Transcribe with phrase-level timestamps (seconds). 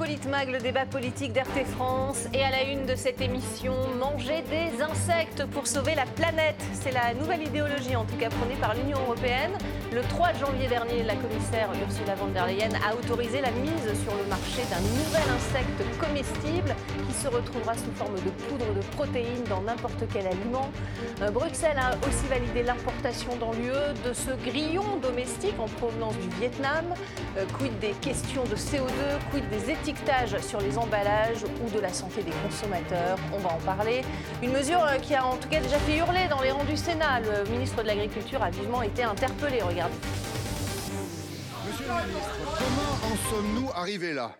[0.00, 2.26] Politmag, le débat politique d'RT France.
[2.32, 6.56] Et à la une de cette émission, manger des insectes pour sauver la planète.
[6.72, 9.52] C'est la nouvelle idéologie, en tout cas prônée par l'Union européenne.
[9.92, 14.14] Le 3 janvier dernier, la commissaire Ursula von der Leyen a autorisé la mise sur
[14.14, 16.76] le marché d'un nouvel insecte comestible
[17.08, 20.70] qui se retrouvera sous forme de poudre de protéines dans n'importe quel aliment.
[21.22, 26.28] Euh, Bruxelles a aussi validé l'importation dans l'UE de ce grillon domestique en provenance du
[26.38, 26.84] Vietnam.
[27.36, 28.86] Euh, quid des questions de CO2,
[29.32, 33.18] quid des étiquetages sur les emballages ou de la santé des consommateurs?
[33.34, 34.02] On va en parler.
[34.40, 36.76] Une mesure euh, qui a en tout cas déjà fait hurler dans les rangs du
[36.76, 37.18] Sénat.
[37.18, 39.62] Le ministre de l'Agriculture a vivement été interpellé.
[39.88, 44.36] Monsieur le ministre, comment en sommes-nous arrivés là?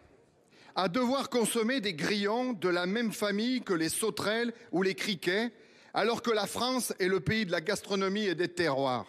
[0.76, 5.50] À devoir consommer des grillons de la même famille que les sauterelles ou les criquets,
[5.94, 9.06] alors que la France est le pays de la gastronomie et des terroirs.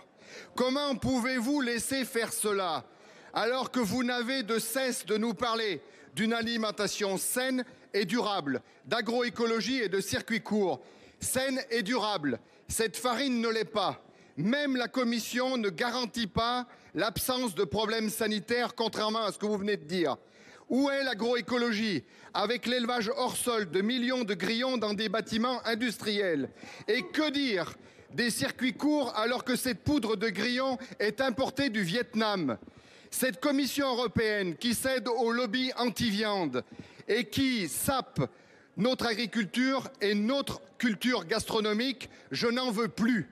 [0.56, 2.86] Comment pouvez-vous laisser faire cela
[3.34, 5.82] alors que vous n'avez de cesse de nous parler
[6.16, 10.82] d'une alimentation saine et durable, d'agroécologie et de circuits courts?
[11.20, 14.02] Saine et durable, cette farine ne l'est pas.
[14.38, 19.58] Même la Commission ne garantit pas l'absence de problèmes sanitaires, contrairement à ce que vous
[19.58, 20.18] venez de dire.
[20.70, 26.50] Où est l'agroécologie avec l'élevage hors sol de millions de grillons dans des bâtiments industriels?
[26.88, 27.73] Et que dire
[28.14, 32.58] des circuits courts alors que cette poudre de grillons est importée du Vietnam?
[33.10, 36.64] Cette Commission européenne qui cède au lobby anti-viande
[37.06, 38.22] et qui sape
[38.78, 43.30] notre agriculture et notre culture gastronomique, je n'en veux plus.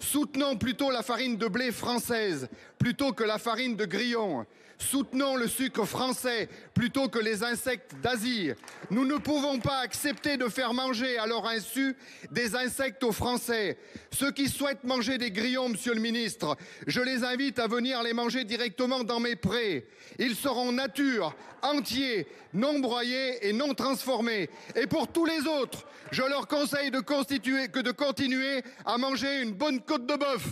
[0.00, 2.48] Soutenons plutôt la farine de blé française
[2.78, 4.46] plutôt que la farine de grillon.
[4.80, 8.52] Soutenons le sucre français plutôt que les insectes d'Asie.
[8.90, 11.96] Nous ne pouvons pas accepter de faire manger à leur insu
[12.30, 13.76] des insectes aux Français.
[14.10, 18.14] Ceux qui souhaitent manger des grillons, monsieur le ministre, je les invite à venir les
[18.14, 19.86] manger directement dans mes prés.
[20.18, 24.48] Ils seront nature, entiers, non broyés et non transformés.
[24.74, 29.52] Et pour tous les autres, je leur conseille de, que de continuer à manger une
[29.52, 30.46] bonne côte de bœuf.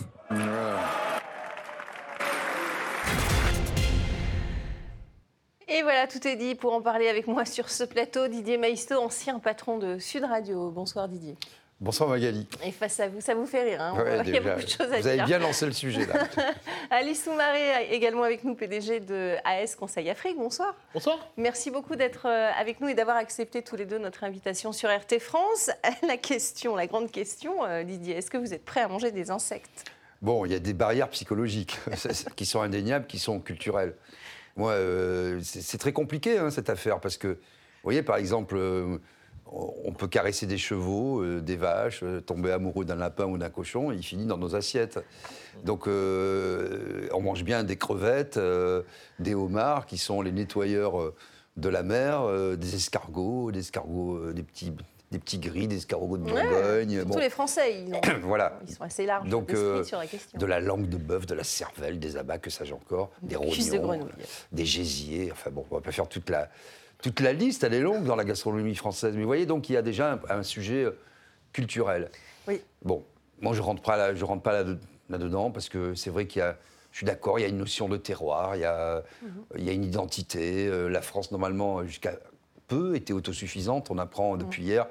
[5.71, 8.27] Et voilà, tout est dit pour en parler avec moi sur ce plateau.
[8.27, 10.71] Didier Maisto, ancien patron de Sud Radio.
[10.71, 11.37] Bonsoir Didier.
[11.79, 12.47] Bonsoir Magali.
[12.65, 13.81] Et face à vous, ça vous fait rire.
[13.81, 15.11] Hein Ouais, Il y a beaucoup de choses à vous dire.
[15.11, 16.27] avez bien lancé le sujet là.
[16.89, 20.37] Alice Soumaré, également avec nous, PDG de AS Conseil Afrique.
[20.37, 20.75] Bonsoir.
[20.93, 21.19] Bonsoir.
[21.37, 24.89] Merci beaucoup d'être euh, avec nous et d'avoir accepté tous les deux notre invitation sur
[24.89, 25.69] RT France.
[26.05, 29.29] La question, la grande question, euh, Didier, est-ce que vous êtes prêt à manger des
[29.31, 29.85] insectes?
[30.21, 31.77] Bon, il y a des barrières psychologiques
[32.35, 33.95] qui sont indéniables, qui sont culturelles.
[34.55, 38.97] Moi, euh, c'est très compliqué hein, cette affaire parce que, vous voyez, par exemple, euh,
[39.51, 43.91] on peut caresser des chevaux, euh, des vaches, tomber amoureux d'un lapin ou d'un cochon,
[43.91, 44.99] il finit dans nos assiettes.
[45.65, 48.39] Donc, on mange bien des crevettes,
[49.19, 51.13] des homards qui sont les nettoyeurs
[51.57, 54.71] de la mer, des escargots, des escargots, des petits,
[55.11, 57.03] des petits gris, des escargots de Bourgogne.
[57.03, 57.17] Bon.
[57.17, 58.59] les Français, ils, ont- Voilà.
[58.67, 60.37] ils sont assez larges Donc, euh, sur la question.
[60.37, 64.07] de la langue de bœuf, de la cervelle, des abats, que sais-je encore, des rognons,
[64.51, 65.31] des gésiers.
[65.31, 66.49] Enfin bon, on va pas faire toute la,
[67.01, 69.13] toute la liste, elle est longue dans la gastronomie française.
[69.15, 70.91] Mais vous voyez, donc il y a déjà un, un sujet euh,
[71.53, 72.11] culturel.
[72.47, 72.61] Oui.
[72.83, 73.03] Bon,
[73.41, 74.75] moi je rentre pas là, je rentre pas là-
[75.09, 76.55] là-dedans parce que c'est vrai qu'il y a,
[76.91, 79.29] je suis d'accord, il y a une notion de terroir, il y a, Mhm.
[79.57, 80.67] il y a une identité.
[80.67, 82.13] Euh, La France normalement jusqu'à
[82.69, 83.91] peu était autosuffisante.
[83.91, 84.87] On apprend depuis hier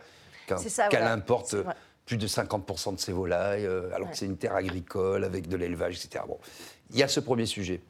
[0.47, 0.59] qu'elle
[0.91, 1.13] voilà.
[1.13, 1.57] importe
[2.05, 4.13] plus de 50% de ses volailles, euh, alors Ouais.
[4.13, 6.25] que c'est une terre agricole avec de l'élevage, etc.
[6.27, 6.39] Bon,
[6.91, 7.81] il y a ce premier sujet.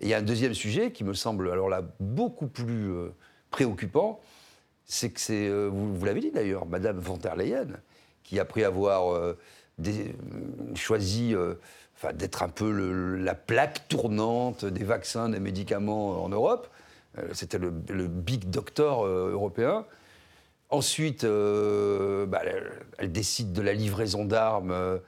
[0.00, 3.08] Et il y a un deuxième sujet qui me semble alors là beaucoup plus euh,
[3.50, 4.20] préoccupant,
[4.84, 7.66] c'est que c'est, euh, vous, vous l'avez dit d'ailleurs, Madame von der Leyen,
[8.22, 9.34] qui après avoir
[9.78, 10.14] des-
[10.76, 11.34] choisi
[12.14, 16.68] d'être un peu le- la plaque tournante des vaccins, des médicaments en Europe,
[17.32, 19.84] c'était le, le big doctor euh, européen,
[20.70, 24.98] Ensuite, euh, bah, elle, elle décide de la livraison d'armes euh,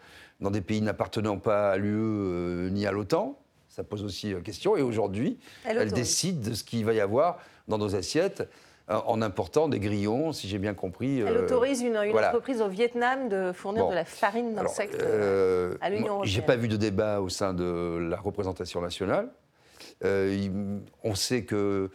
[0.40, 3.38] dans des pays n'appartenant pas à l'UE euh, ni à l'OTAN.
[3.68, 4.78] Ça pose aussi euh, question.
[4.78, 7.38] Et aujourd'hui, Elle décide de ce qu'il va y avoir
[7.68, 8.48] dans nos assiettes
[8.88, 11.20] euh, en important des grillons, si j'ai bien compris.
[11.20, 12.28] Elle euh, autorise une, une voilà.
[12.28, 13.90] entreprise au Vietnam de fournir Bon.
[13.90, 16.24] de la farine d'insectes euh, à l'Union européenne.
[16.32, 19.28] J'ai pas vu de débat au sein de la représentation nationale.
[20.04, 21.90] Euh, il- on sait que,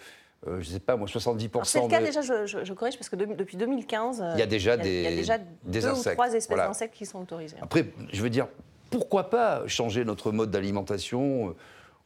[0.48, 1.56] euh, je sais pas, moi, 70%.
[1.56, 4.22] Alors, C'est le cas de- déjà, je, je- je corrige, parce que de- depuis 2015,
[4.22, 5.46] euh, Il y a déjà il y a des- déjà des
[5.82, 6.68] deux ou insectes, trois espèces voilà.
[6.68, 7.58] d'insectes qui sont autorisées.
[7.62, 8.48] Après, je veux dire,
[8.92, 11.56] pourquoi pas changer notre mode d'alimentation?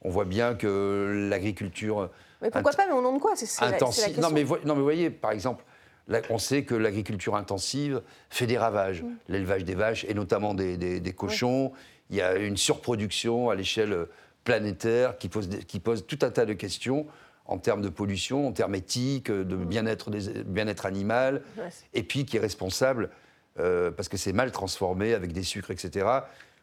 [0.01, 2.10] On voit bien que l'agriculture
[2.42, 3.36] Mais pourquoi int- pas, mais au nom de quoi?
[3.36, 4.19] C'est c'est la, la intensive.
[4.22, 5.66] Non mais, non, mais vous voyez, par exemple,
[6.07, 9.04] là, on sait que l'agriculture intensive fait des ravages.
[9.04, 9.07] Mm.
[9.28, 11.74] L'élevage des vaches et notamment des, des- des cochons.
[12.10, 14.07] Il y a une surproduction à l'échelle
[14.54, 17.06] planétaire qui pose, des- qui pose tout un tas de questions
[17.46, 19.66] en termes de pollution, en termes éthiques, de Mm.
[19.66, 20.10] bien-être
[20.46, 23.10] bien animal, Ouais, et puis qui est responsable,
[23.60, 26.07] euh, parce que c'est mal transformé avec des sucres, etc.,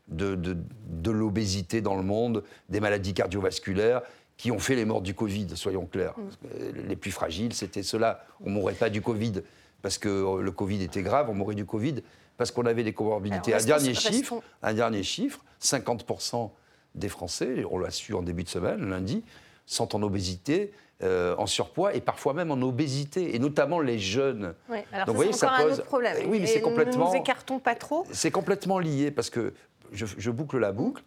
[0.09, 0.57] de, de-
[0.89, 4.03] de l'obésité dans le monde, des maladies cardiovasculaires
[4.37, 6.15] qui ont fait les morts du Covid, soyons clairs.
[6.19, 6.49] Mm.
[6.49, 8.25] Que Les plus fragiles, c'était ceux-là.
[8.45, 9.43] On ne mourrait pas du Covid
[9.83, 11.97] parce que euh, le Covid était grave, on mourrait du Covid
[12.37, 13.53] parce qu'on avait des comorbidités.
[13.55, 16.51] Alors, un, dernier chiffre, un dernier chiffre, 50%
[16.97, 19.23] des Français, on l'a su en début de semaine, lundi,
[19.67, 20.73] sont en obésité,
[21.03, 24.55] euh, en surpoids et parfois même en obésité, et notamment les jeunes.
[24.71, 26.17] Ouais, alors Donc, ça, vous voyez, ça encore un pose- autre problème.
[26.31, 28.05] Oui, mais c'est complètement- nous écartons pas trop.
[28.13, 29.53] C'est complètement lié parce que
[29.93, 31.03] je, je boucle la boucle.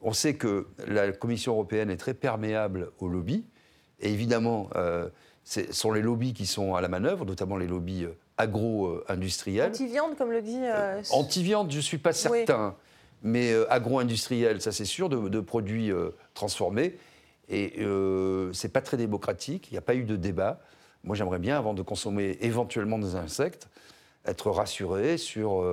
[0.00, 3.44] On sait que la Commission européenne est très perméable aux lobbies.
[4.00, 5.10] Et évidemment, euh,
[5.44, 9.70] ce sont les lobbies qui sont à la manœuvre, notamment les lobbies euh, agro-industriels.
[9.72, 10.58] Anti-viande, comme le dit.
[10.62, 12.74] euh, Anti-viande, je ne suis pas certain.
[13.22, 16.96] Mais euh, agro-industriel, ça c'est sûr, de, produits euh, transformés.
[17.48, 20.60] Et euh, c'est pas très démocratique, il n'y a pas eu de débat.
[21.04, 23.68] Moi j'aimerais bien, avant de consommer éventuellement des insectes,
[24.24, 25.64] être rassuré sur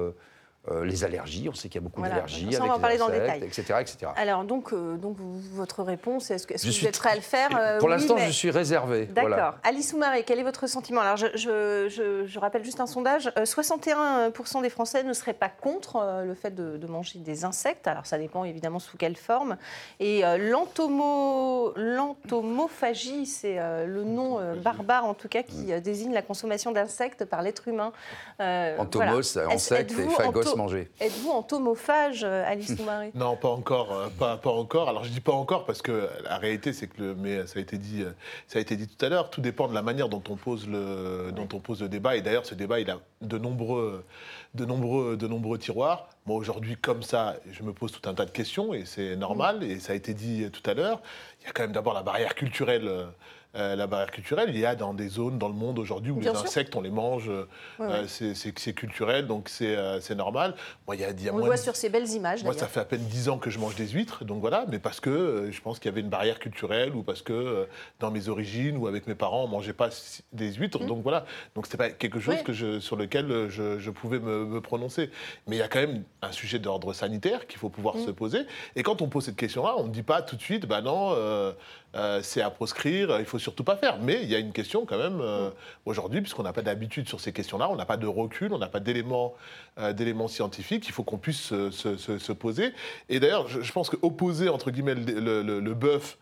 [0.72, 1.48] euh, les allergies.
[1.50, 2.16] On sait qu'il y a beaucoup Voilà.
[2.16, 3.48] d'allergies avec va en les parler dans le insectes, détail.
[3.48, 3.74] etc.
[3.82, 4.12] etc.
[4.16, 5.18] Alors, donc, euh, donc
[5.54, 8.16] votre réponse, est-ce que, suis vous êtes prêt à le faire euh, Pour oui, l'instant,
[8.16, 9.06] mais- je suis réservé.
[9.06, 9.30] D'accord.
[9.30, 9.56] Voilà.
[9.64, 11.02] Alice Soumaré, quel est votre sentiment?
[11.02, 13.32] Alors, je, je- je- je rappelle juste un sondage.
[13.38, 17.88] Euh, 61% des Français ne seraient pas contre le fait de, de manger des insectes.
[17.88, 19.58] Alors, ça dépend évidemment sous quelle forme.
[20.00, 26.72] Et l'entomo- l'entomophagie, c'est le nom barbare, en tout cas, qui euh, désigne la consommation
[26.72, 27.92] d'insectes par l'être humain.
[28.40, 29.24] Entomos, voilà.
[29.24, 30.90] c'est Est-ce- insecte et phagos, manger.
[31.00, 34.90] Êtes-vous entomophage, euh, Alice Soumaré Non, pas encore, euh, pas, pas encore.
[34.90, 37.62] Alors je dis pas encore parce que la réalité c'est que le, mais ça a
[37.62, 38.12] été dit, euh,
[38.48, 39.30] ça a été dit tout à l'heure.
[39.30, 42.18] Tout dépend de la manière dont on pose le, dont on pose le débat.
[42.18, 44.04] Et d'ailleurs, ce débat, il a de nombreux,
[44.56, 46.10] de nombreux, de nombreux tiroirs.
[46.26, 49.64] Moi aujourd'hui, comme ça, je me pose tout un tas de questions et c'est normal.
[49.64, 51.02] Et ça a été dit tout à l'heure.
[51.42, 53.08] Il y a quand même d'abord la barrière culturelle.
[53.58, 56.16] Euh, la barrière culturelle, il y a dans des zones dans le monde aujourd'hui où
[56.18, 56.46] Bien les sûr.
[56.48, 57.48] insectes, on les mange, euh,
[57.80, 57.94] Ouais, ouais.
[57.94, 60.56] euh, c'est- c'est c'est culturel, donc c'est euh, c'est normal.
[60.86, 62.44] Moi, il y a, il y a On le voit de- sur ces belles images,
[62.44, 64.80] moi, ça fait à peine 10 ans que je mange des huîtres, donc voilà, mais
[64.80, 67.68] parce que je pense qu'il y avait une barrière culturelle ou parce que
[68.00, 69.90] dans mes origines ou avec mes parents, on mangeait pas
[70.34, 71.26] des huîtres, donc voilà.
[71.56, 72.36] Donc c'était pas quelque chose.
[72.38, 72.44] Oui.
[72.44, 75.10] que je, sur lequel je, je pouvais me, me prononcer.
[75.48, 78.06] Mais il y a quand même un sujet d'ordre sanitaire qu'il faut pouvoir Mm.
[78.06, 78.40] se poser.
[78.76, 81.16] Et quand on pose cette question-là, on ne dit pas tout de suite, bah non,
[81.96, 83.98] euh, c'est à proscrire, il faut surtout pas faire.
[84.00, 85.50] Mais il y a une question quand même euh,
[85.86, 88.68] aujourd'hui, puisqu'on n'a pas d'habitude sur ces questions-là, on n'a pas de recul, on n'a
[88.68, 89.34] pas d'éléments
[89.80, 92.74] euh, scientifiques, il faut qu'on puisse se, se- se- se poser.
[93.10, 96.18] Et d'ailleurs, je, pense qu'opposer, entre guillemets, le, le- le- le bœuf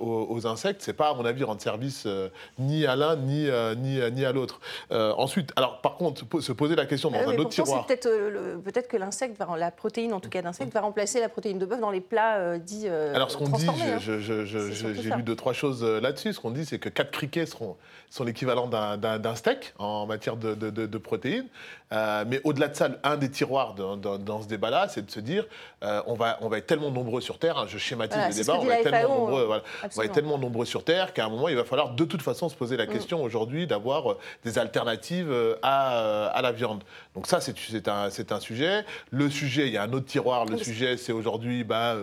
[0.00, 3.48] aux, aux insectes, c'est pas, à mon avis, rendre service euh, ni à l'un ni,
[3.48, 4.60] euh, ni, ni à l'autre.
[4.92, 7.40] Euh, ensuite, alors par contre, po- se poser la question dans Ah oui, un mais
[7.40, 7.86] autre tiroir.
[7.86, 8.58] peut-être euh,
[8.88, 11.90] que l'insecte, la protéine en tout cas d'insecte, va remplacer la protéine de bœuf dans
[11.90, 13.98] les plats euh, dits euh, Alors, ce qu'on dit, hein.
[13.98, 16.32] j'ai lu deux, trois choses euh, là-dessus.
[16.34, 17.76] Ce qu'on dit, c'est que quatre criquets seront,
[18.10, 21.46] sont l'équivalent d'un- steak en matière de, de- de- de protéines.
[21.92, 25.10] Euh, mais au-delà de ça, un des tiroirs dans, dans- dans ce débat-là, c'est de
[25.10, 25.44] se dire
[25.84, 28.34] euh, on, va, on va être tellement nombreux sur Terre, hein, je schématise Voilà, le
[28.34, 29.62] débat, que on va être tellement nombreux, voilà.
[29.62, 30.14] on va être absolument.
[30.14, 32.76] tellement nombreux sur Terre qu'à un moment, il va falloir de toute façon se poser
[32.76, 36.82] la question aujourd'hui d'avoir euh, des alternatives à, à la viande.
[37.14, 38.84] Donc ça, c'est un, sujet.
[39.10, 40.44] Le sujet, il y a un autre tiroir.
[40.44, 41.94] Le Oui, sujet, c'est aujourd'hui, bah,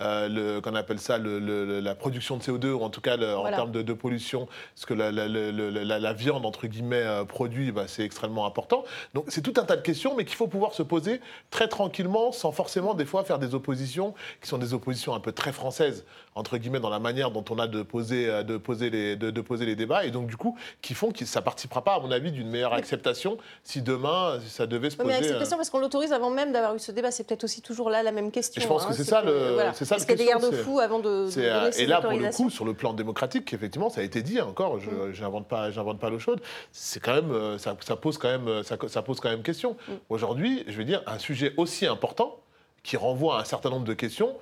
[0.00, 3.16] euh, qu'on appelle ça, le- le- le- la production de CO2, ou en tout cas
[3.16, 6.44] le- en termes de, de pollution, ce que la, la- la- la- la- la viande,
[6.46, 8.84] entre guillemets, produit, bah, c'est extrêmement important.
[9.14, 12.32] Donc c'est tout un tas de questions, mais qu'il faut pouvoir se poser très tranquillement,
[12.32, 16.04] sans forcément des fois faire des oppositions, qui sont des oppositions un peu très françaises,
[16.34, 19.30] entre guillemets, dans la manière dont on a de poser, euh, de poser, les, de,
[19.30, 22.00] de poser les débats, et donc du coup, qui font que ça participera pas, à
[22.00, 25.08] mon avis, d'une meilleure acceptation si demain, ça devait se poser...
[25.08, 27.60] mais euh, acceptation, parce qu'on l'autorise avant même d'avoir eu ce débat, c'est peut-être aussi
[27.60, 28.60] toujours là la même question.
[28.60, 29.72] Et je pense hein, que c'est ça le- voilà.
[29.74, 32.12] c'est ça la qu'il y a des garde-fous avant de, de euh, et là, pour
[32.12, 34.78] le coup, sur le plan démocratique, effectivement, ça a été dit encore.
[34.78, 35.12] Je Mm.
[35.12, 35.70] j'invente pas,
[36.00, 36.40] pas l'eau chaude.
[36.70, 39.42] C'est quand même, euh, ça, ça pose quand même, euh, ça, ça pose quand même
[39.42, 39.76] question.
[39.88, 39.92] Mm.
[40.10, 42.38] Aujourd'hui, je veux dire, un sujet aussi important
[42.82, 44.34] qui renvoie à un certain nombre de questions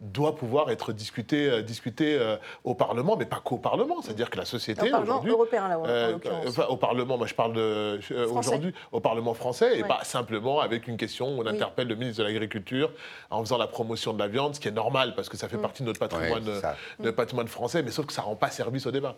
[0.00, 4.02] doit pouvoir être discuté, euh, discuté euh, au Parlement, mais pas qu'au Parlement.
[4.02, 6.46] C'est-à-dire que la Au société Parlement aujourd'hui, européen, là, en- en euh, l'occurrence.
[6.48, 7.98] enfin, au Parlement, moi je parle euh,
[8.34, 11.48] aujourd'hui au Parlement français et pas simplement avec une question où on Oui.
[11.48, 12.90] interpelle le ministre de l'Agriculture
[13.30, 15.56] en faisant la promotion de la viande, ce qui est normal parce que ça fait
[15.56, 15.62] Mm.
[15.62, 16.76] partie de notre patrimoine, Ouais, ça.
[16.98, 19.16] notre patrimoine français, mais sauf que ça rend pas service au débat.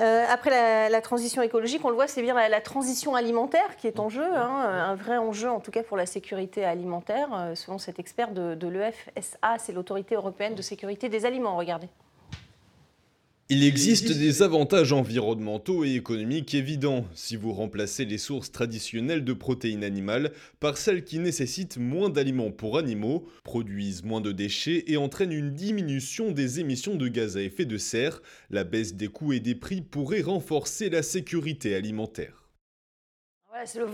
[0.00, 3.76] Euh, après la, la transition écologique, on le voit, c'est bien la, la transition alimentaire
[3.76, 7.28] qui est en jeu, hein, un vrai enjeu en tout cas pour la sécurité alimentaire,
[7.54, 11.58] selon cet expert de, de l'EFSA, c'est l'autorité européenne de sécurité des aliments.
[11.58, 11.88] Regardez.
[13.50, 19.32] Il existe des avantages environnementaux et économiques évidents si vous remplacez les sources traditionnelles de
[19.34, 24.96] protéines animales par celles qui nécessitent moins d'aliments pour animaux, produisent moins de déchets et
[24.96, 28.22] entraînent une diminution des émissions de gaz à effet de serre.
[28.48, 32.37] La baisse des coûts et des prix pourrait renforcer la sécurité alimentaire.
[33.50, 33.86] Voilà, c'est le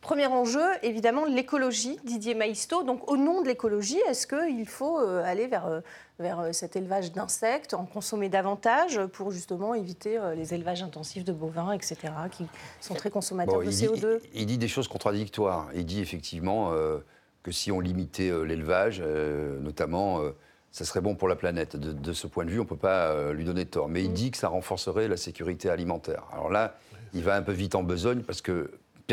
[0.00, 2.84] premier enjeu, évidemment, l'écologie, Didier Maisto.
[2.84, 5.80] Donc, au nom de l'écologie, est-ce qu'il faut euh, aller vers, euh,
[6.20, 11.32] vers euh, cet élevage d'insectes, en consommer davantage pour justement éviter les élevages intensifs de
[11.32, 11.96] bovins, etc.,
[12.30, 12.46] qui
[12.80, 15.66] sont très consommateurs Bon, de il, dit, CO2 il- il dit des choses contradictoires.
[15.74, 16.98] Il dit effectivement euh,
[17.42, 20.30] que si on limitait euh, l'élevage, euh, notamment, euh,
[20.70, 21.74] ça serait bon pour la planète.
[21.76, 23.88] De, de ce point de vue, on ne peut pas euh, lui donner tort.
[23.88, 26.22] Mais il dit que ça renforcerait la sécurité alimentaire.
[26.32, 26.76] Alors là,
[27.14, 28.70] il va un peu vite en besogne parce que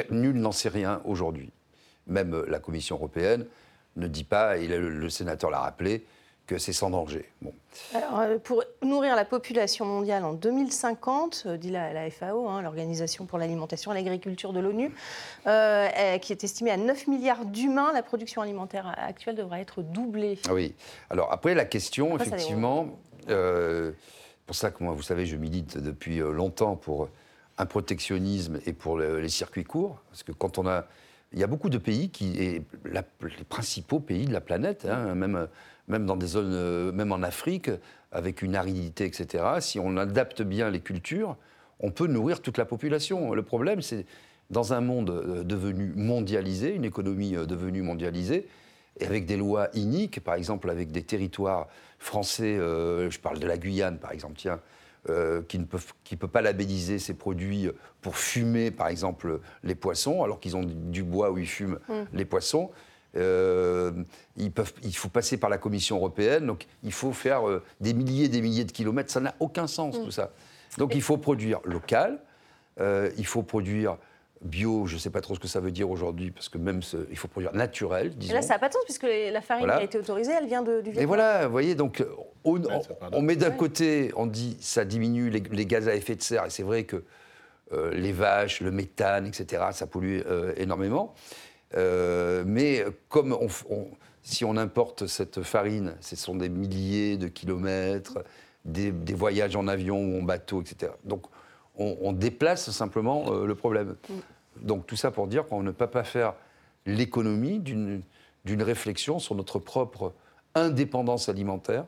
[0.10, 1.52] nul n'en sait rien aujourd'hui.
[2.08, 3.46] Même euh, la Commission européenne
[3.96, 6.06] ne dit pas, et le, le sénateur l'a rappelé,
[6.50, 7.30] que c'est sans danger.
[7.44, 7.54] Bon.
[7.94, 12.64] Alors, euh, pour nourrir la population mondiale en 2050, euh, dit la, la FAO, hein,
[12.64, 14.92] l'Organisation pour l'alimentation et l'agriculture de l'ONU,
[15.46, 19.84] euh, euh, qui est estimée à 9 milliards d'humains, la production alimentaire actuelle devra être
[19.84, 20.40] doublée.
[20.50, 20.74] Ah oui.
[21.12, 22.98] Alors après, la question, Après, effectivement,
[23.30, 23.92] euh,
[24.48, 27.10] pour ça que moi, vous savez, je milite depuis longtemps pour
[27.60, 30.86] un protectionnisme et pour le- les circuits courts, parce que quand on a,
[31.34, 32.32] il y a beaucoup de pays qui,
[32.86, 33.04] les
[33.50, 35.48] principaux pays de la planète, hein, même,
[35.88, 37.70] même dans des zones, même en Afrique,
[38.12, 39.44] avec une aridité, etc.
[39.60, 41.36] Si on adapte bien les cultures,
[41.82, 43.34] on peut nourrir toute la population.
[43.34, 44.06] Le problème, c'est
[44.50, 48.48] dans un monde euh, devenu mondialisé, une économie euh, devenue mondialisée,
[49.00, 51.68] et avec des lois iniques, par exemple avec des territoires
[52.00, 54.60] français, euh, je parle de la Guyane par exemple, tiens,
[55.10, 57.70] euh, qui ne peuvent, qui peut pas labelliser ses produits
[58.02, 61.80] pour fumer par exemple les poissons, alors qu'ils ont du bois où ils fument
[62.14, 62.70] les poissons.
[63.16, 63.92] Euh,
[64.38, 67.94] ils peuvent, il faut passer par la Commission européenne, donc il faut faire euh, des
[67.94, 69.12] milliers et des milliers de kilomètres.
[69.12, 70.32] Ça n'a aucun sens tout ça.
[70.78, 72.20] Donc il faut produire local,
[72.80, 73.98] euh, il faut produire
[74.42, 76.82] bio, je ne sais pas trop ce que ça veut dire aujourd'hui, parce que même
[76.82, 78.34] ce- il faut produire naturel, Et disons.
[78.36, 79.78] là, ça n'a pas de sens, puisque la farine Voilà.
[79.78, 81.08] qui a été autorisée, elle vient de- du Et Vietnam.
[81.08, 82.04] voilà, vous voyez, donc
[82.46, 83.58] on, Ouais, on- ça part on met d'un Ouais.
[83.58, 86.84] côté, on dit ça diminue les, les gaz à effet de serre, et c'est vrai
[86.86, 87.04] que
[87.72, 91.14] euh, les vaches, le méthane, etc., ça pollue euh, énormément.
[91.76, 93.90] Euh, mais comme on f- on-
[94.24, 98.24] si on importe cette farine, ce sont des milliers de kilomètres,
[98.66, 100.94] des, des voyages en avion ou en bateau, etc.
[101.04, 101.24] Donc
[101.80, 103.96] on, on déplace simplement euh, le problème.
[104.62, 106.36] Donc tout ça pour dire qu'on ne peut pas faire
[106.86, 110.14] l'économie d'une réflexion sur notre propre
[110.54, 111.86] indépendance alimentaire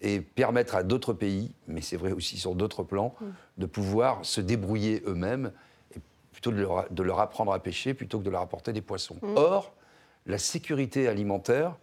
[0.00, 3.14] et permettre à d'autres pays, mais c'est vrai aussi sur d'autres plans,
[3.58, 5.52] de pouvoir se débrouiller eux-mêmes
[5.96, 5.98] et
[6.32, 9.16] plutôt de leur, de leur apprendre à pêcher plutôt que de leur apporter des poissons.
[9.36, 9.74] Or,
[10.26, 11.76] la sécurité alimentaire,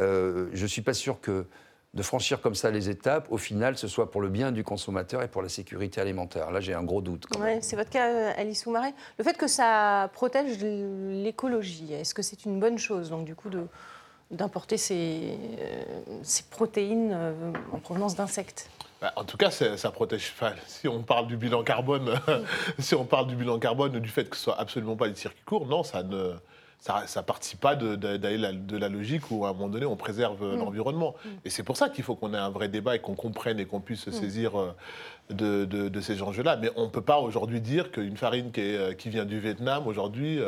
[0.00, 1.46] euh, je ne suis pas sûr que
[1.92, 5.22] de franchir comme ça les étapes, au final, ce soit pour le bien du consommateur
[5.22, 6.52] et pour la sécurité alimentaire.
[6.52, 7.26] Là, j'ai un gros doute.
[7.38, 8.90] Ouais, c'est votre cas, euh, Alice Soumaré.
[9.18, 13.50] Le fait que ça protège l'écologie, est-ce que c'est une bonne chose, donc, du coup,
[13.50, 13.66] de-
[14.30, 15.82] d'importer ces, euh,
[16.22, 17.32] ces protéines euh,
[17.72, 18.70] en provenance d'insectes?
[19.00, 20.32] Bah, en tout cas, ça, ça protège.
[20.36, 22.14] Enfin, si on parle du bilan carbone,
[22.78, 25.42] si on parle du bilan carbone, du fait que ce soit absolument pas des circuits
[25.44, 26.34] courts, non, ça ne.
[26.80, 29.84] Ça, ça participe pas de, de- la- de la logique où à un moment donné
[29.84, 31.14] on préserve euh, l'environnement.
[31.44, 33.66] Et c'est pour ça qu'il faut qu'on ait un vrai débat et qu'on comprenne et
[33.66, 34.74] qu'on puisse se saisir euh,
[35.30, 36.56] de, ces enjeux-là.
[36.56, 39.38] Mais on ne peut pas aujourd'hui dire qu'une farine qui, est, euh, qui vient du
[39.40, 40.40] Vietnam aujourd'hui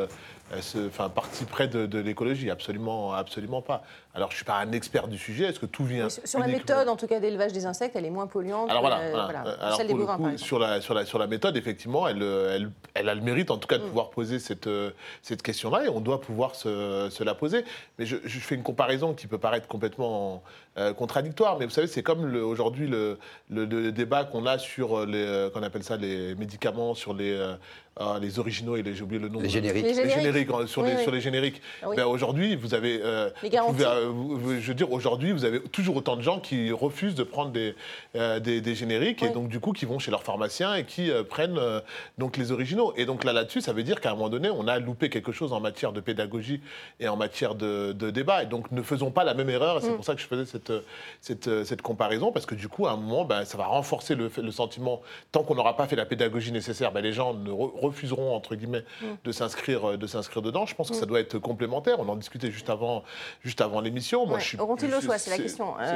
[0.51, 2.49] enfin, participerait de, de l'écologie.
[2.49, 3.83] Absolument, absolument pas.
[4.15, 5.45] Alors je ne suis pas un expert du sujet.
[5.45, 7.95] Est-ce que tout vient Sur sur la uniquement- méthode, en tout cas, d'élevage des insectes,
[7.95, 9.25] elle est moins polluante alors que voilà, la- voilà.
[9.41, 10.47] voilà, que alors celle des bovins, coup, par exemple.
[10.47, 13.57] sur la, sur, la, sur la méthode, effectivement, elle, elle, elle a le mérite en
[13.57, 13.87] tout cas de Mm.
[13.87, 14.91] pouvoir poser cette, euh,
[15.23, 17.65] cette question-là et on doit pouvoir se, se la poser.
[17.97, 20.43] Mais je, je fais une comparaison qui peut paraître complètement
[20.77, 23.19] euh, contradictoire, mais vous savez, c'est comme aujourd'hui le,
[23.51, 27.31] le- le débat qu'on a sur les, euh, qu'on appelle ça les médicaments, sur les,
[27.31, 27.53] euh,
[27.99, 29.39] ah, les originaux et les- j'ai oublié le nom.
[29.39, 29.83] Les génériques.
[29.83, 30.47] Les Les génériques.
[30.49, 31.03] génériques, sur, Oui, les, oui.
[31.03, 31.61] sur les génériques.
[31.83, 31.95] Ah oui.
[31.95, 32.99] Ben, aujourd'hui, vous avez.
[33.03, 33.83] euh, Les vous garanties.
[33.85, 37.23] euh, vous- je veux dire, aujourd'hui, vous avez toujours autant de gens qui refusent de
[37.23, 37.75] prendre des,
[38.15, 41.09] euh, des, des génériques et donc, du coup, qui vont chez leur pharmacien et qui
[41.11, 41.79] euh, prennent euh,
[42.17, 42.93] donc les originaux.
[42.97, 45.31] Et donc, là, là-dessus, ça veut dire qu'à un moment donné, on a loupé quelque
[45.31, 46.61] chose en matière de pédagogie
[46.99, 48.43] et en matière de, de débat.
[48.43, 49.77] Et donc, ne faisons pas la même erreur.
[49.77, 49.95] Et c'est Mm.
[49.95, 50.73] pour ça que je faisais cette,
[51.21, 54.29] cette, cette comparaison, parce que du coup, à un moment, ben, ça va renforcer le,
[54.35, 57.79] le sentiment, tant qu'on n'aura pas fait la pédagogie nécessaire, ben, les gens ne re-
[57.79, 59.05] refuseront, entre guillemets, Mm.
[59.23, 60.65] de s'inscrire de s'inscrire dedans.
[60.65, 61.99] Je pense que ça doit être complémentaire.
[61.99, 63.03] On en discutait juste avant,
[63.43, 64.25] juste avant l'émission.
[64.25, 64.41] Moi, Ouais.
[64.43, 65.73] je Auront-ils je- le choix C'est la question.
[65.79, 65.93] c'est-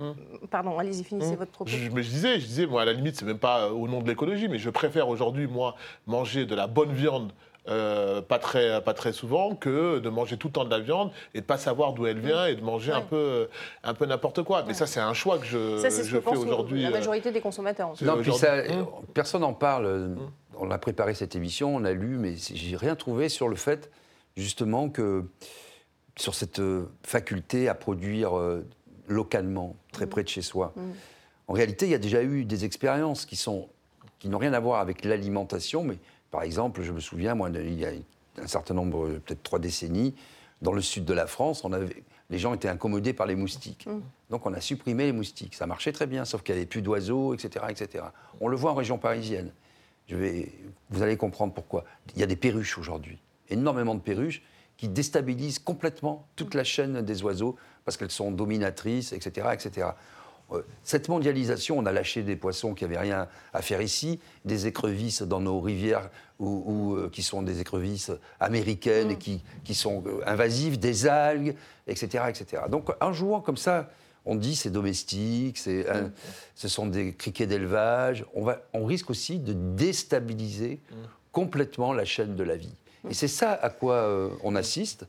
[0.00, 0.12] Euh,
[0.50, 1.36] Pardon, allez-y, finissez Hum.
[1.36, 1.70] votre propos.
[1.70, 3.88] Je, mais je disais, je disais, moi, à la limite, c'est même pas euh, au
[3.88, 5.74] nom de l'écologie, mais je préfère aujourd'hui, moi,
[6.06, 7.32] manger de la bonne viande
[7.66, 11.10] euh, pas, très, pas très souvent que de manger tout le temps de la viande
[11.32, 13.48] et de pas savoir d'où elle vient et de manger un peu,
[13.82, 14.64] un peu n'importe quoi.
[14.66, 16.82] Mais ça, c'est un choix que je, Ça, c'est ce je que fais aujourd'hui.
[16.82, 17.88] la majorité des consommateurs.
[17.88, 18.04] en fait.
[18.04, 18.86] Non, puis ça, Hum.
[19.14, 20.14] personne n'en parle.
[20.58, 23.90] On a préparé cette émission, on a lu, mais j'ai rien trouvé sur le fait,
[24.36, 25.24] justement, que
[26.16, 28.66] sur cette euh, faculté à produire euh,
[29.08, 30.72] localement, très près de chez soi.
[31.46, 33.68] En réalité, il y a déjà eu des expériences qui sont
[34.18, 35.98] qui n'ont rien à voir avec l'alimentation, mais
[36.30, 37.90] par exemple, je me souviens, moi, il y a
[38.38, 40.14] un certain nombre, peut-être trois décennies,
[40.62, 43.86] dans le sud de la France, on avait, les gens étaient incommodés par les moustiques.
[44.30, 45.54] Donc on a supprimé les moustiques.
[45.54, 48.04] Ça marchait très bien, sauf qu'il n'y avait plus d'oiseaux, etc., etc.
[48.40, 49.52] On le voit en région parisienne.
[50.06, 50.52] Je vais,
[50.90, 51.84] vous allez comprendre pourquoi.
[52.14, 53.18] Il y a des perruches aujourd'hui,
[53.50, 54.42] énormément de perruches
[54.76, 59.88] qui déstabilisent complètement toute la chaîne des oiseaux parce qu'elles sont dominatrices, etc., etc.
[60.52, 64.66] Euh, Cette mondialisation, on a lâché des poissons qui n'avaient rien à faire ici, des
[64.66, 70.02] écrevisses dans nos rivières ou, euh, qui sont des écrevisses américaines et qui, qui sont
[70.06, 71.54] euh, invasives, des algues,
[71.86, 72.62] etc., etc.
[72.68, 73.90] Donc en jouant comme ça,
[74.26, 76.10] on dit c'est domestique, c'est un-
[76.54, 78.24] ce sont des criquets d'élevage.
[78.34, 80.80] On, va, on risque aussi de déstabiliser
[81.32, 82.74] complètement la chaîne de la vie.
[83.10, 85.06] Et c'est ça à quoi euh, on assiste.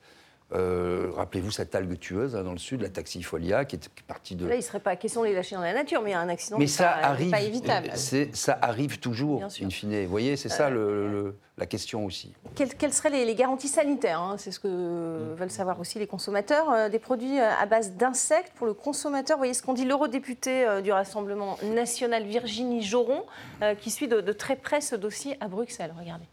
[0.53, 4.45] Euh, Rappelez-vous cette algue tueuse hein, dans le sud, la taxifolia, qui est partie de.
[4.45, 6.15] Là, il ne serait pas question de les lâcher dans la nature, mais il y
[6.15, 7.31] a un accident Mais qui ça pas, arrive.
[7.31, 7.89] pas évitable.
[8.33, 9.41] Ça arrive toujours.
[9.43, 10.03] Euh, in fine.
[10.03, 12.31] Vous voyez, c'est ça le- le- la question aussi.
[12.53, 15.33] Quelles, quelles seraient les, les garanties sanitaires hein C'est ce que Mm.
[15.35, 16.69] veulent savoir aussi les consommateurs.
[16.71, 19.37] Euh, des produits euh, à base d'insectes pour le consommateur?
[19.37, 23.23] Vous voyez ce qu'on dit l'eurodéputée euh, du Rassemblement national Virginie Joron,
[23.63, 25.93] euh, qui suit de, de très près ce dossier à Bruxelles.
[25.99, 26.25] Regardez.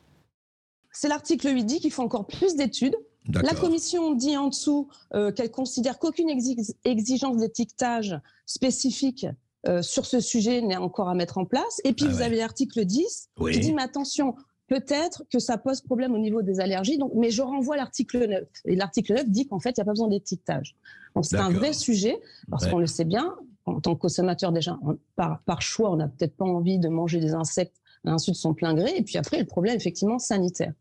[0.92, 2.96] C'est l'article 8 dit qu'il faut encore plus d'études.
[3.28, 9.26] La commission dit en dessous euh, qu'elle considère qu'aucune exi- exigence d'étiquetage spécifique
[9.68, 11.80] euh, sur ce sujet n'est encore à mettre en place.
[11.84, 12.24] Et puis Ah vous ouais.
[12.24, 13.52] avez l'article 10 Oui.
[13.52, 14.34] qui dit mais attention,
[14.66, 16.98] peut-être que ça pose problème au niveau des allergies.
[16.98, 18.42] Donc, mais je renvoie à l'article 9.
[18.64, 20.74] Et l'article 9 dit qu'en fait, il n'y a pas besoin d'étiquetage.
[21.14, 22.18] Donc c'est un vrai sujet
[22.50, 22.70] parce Ouais.
[22.72, 23.34] qu'on le sait bien.
[23.66, 26.88] En tant que consommateur, déjà, on- par, par choix, on n'a peut-être pas envie de
[26.88, 28.92] manger des insectes ainsi de son plein gré.
[28.96, 30.72] Et puis après, le problème, effectivement, sanitaire.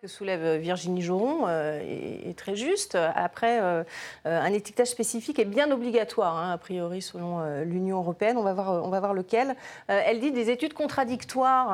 [0.00, 2.96] Que soulève Virginie Joron euh, est, est très juste.
[3.14, 3.82] Après, euh,
[4.26, 8.36] euh, un étiquetage spécifique est bien obligatoire, hein, a priori, selon euh, l'Union européenne.
[8.36, 9.54] On va voir, on va voir lequel.
[9.88, 11.72] Elle dit des études contradictoires,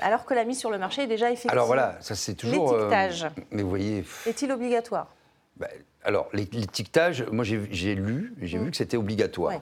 [0.00, 1.50] alors que la mise sur le marché est déjà effective.
[1.50, 2.72] Alors voilà, ça c'est toujours.
[2.72, 3.26] L'étiquetage.
[3.50, 4.04] mais vous voyez.
[4.26, 5.08] Est-il obligatoire?
[5.56, 5.68] Bah,
[6.04, 9.54] alors, l'é- l'étiquetage, moi j'ai lu, j'ai vu que c'était obligatoire.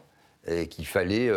[0.47, 1.31] Et qu'il fallait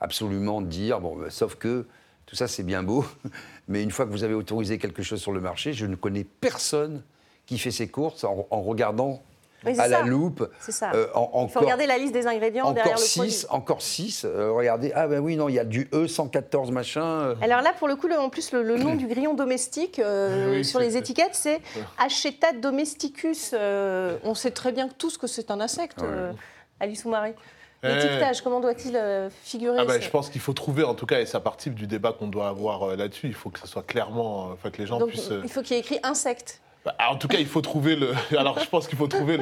[0.00, 1.86] absolument dire, bon, bah, sauf que
[2.26, 3.04] tout ça c'est bien beau,
[3.68, 6.24] mais une fois que vous avez autorisé quelque chose sur le marché, je ne connais
[6.24, 7.02] personne
[7.46, 9.20] qui fait ses courses en, en regardant
[9.66, 10.48] Oui, à la loupe.
[10.60, 10.92] C'est ça.
[10.94, 13.30] euh, en- Il faut regarder la liste des ingrédients derrière encore le produit.
[13.32, 14.24] 6, encore 6.
[14.26, 17.04] regardez, ah ben oui, non, il y a du E114 machin.
[17.04, 17.34] euh.
[17.42, 20.52] Alors là, pour le coup, le- en plus, le, le nom du grillon domestique euh,
[20.58, 21.60] Oui, sur les étiquettes, c'est
[21.98, 23.50] Acheta domesticus.
[23.54, 26.08] Euh, on sait très bien tous que c'est un insecte, Ouais.
[26.10, 26.32] euh,
[26.80, 27.34] Alice Soumaré.
[27.36, 27.40] Eh.
[27.82, 31.20] L'étiquetage, comment doit-il euh, figurer Ah ben, je pense qu'il faut trouver, en tout cas,
[31.20, 33.82] et ça participe du débat qu'on doit avoir euh, là-dessus, il faut que ce soit
[33.82, 35.32] clairement, euh, enfin que les gens Donc, puissent...
[35.42, 36.60] il faut qu'il y ait écrit insecte.
[36.84, 38.10] Bah, en tout cas, il faut trouver le.
[38.36, 39.38] Alors, je pense qu'il faut trouver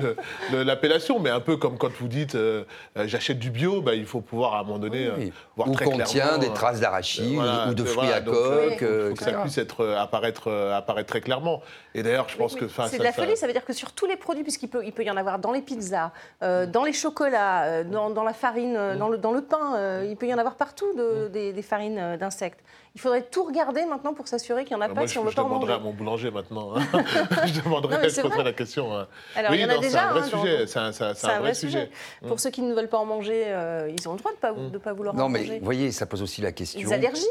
[0.53, 2.64] l'appellation, mais un peu comme quand vous dites euh,
[2.98, 5.33] euh, j'achète du bio, bah, il faut pouvoir à un moment donné euh, Oui.
[5.57, 8.20] voir Ou très contient clairement, des euh, traces d'arachide voilà, ou de fruits voilà, à
[8.20, 11.62] donc, coque, il euh, faut que ça puisse être, apparaître, apparaître très clairement.
[11.94, 12.68] Et d'ailleurs, je pense Oui, que.
[12.68, 14.68] C'est ça- de la ça- folie, ça veut dire que sur tous les produits, puisqu'il
[14.68, 18.11] peut, il peut y en avoir dans les pizzas, euh, dans les chocolats, euh, dans,
[18.11, 20.92] dans la farine, dans, le, dans le pain, euh, il peut y en avoir partout
[20.94, 22.61] de- des, des farines d'insectes.
[22.96, 25.20] Il faudrait tout regarder maintenant pour s'assurer qu'il n'y en a pas moi, si je,
[25.20, 25.85] on veut je pas en demanderai à manger.
[25.90, 26.74] mon boulanger maintenant.
[26.76, 26.81] hein.
[27.46, 28.92] je demanderai, Non, mais je poserai la question.
[28.92, 29.07] hein.
[29.37, 29.90] Alors, oui, il y en a non, déjà.
[29.90, 30.66] c'est un vrai hein, dans- sujet.
[30.66, 31.90] C'est un, vrai sujet.
[32.26, 34.40] Pour ceux qui ne veulent pas en manger, euh, ils ont le droit de ne
[34.40, 35.59] pas, de pas vouloir Non, en mais manger.
[35.61, 36.81] vous voyez, ça pose aussi la question.
[36.81, 37.24] Les allergies.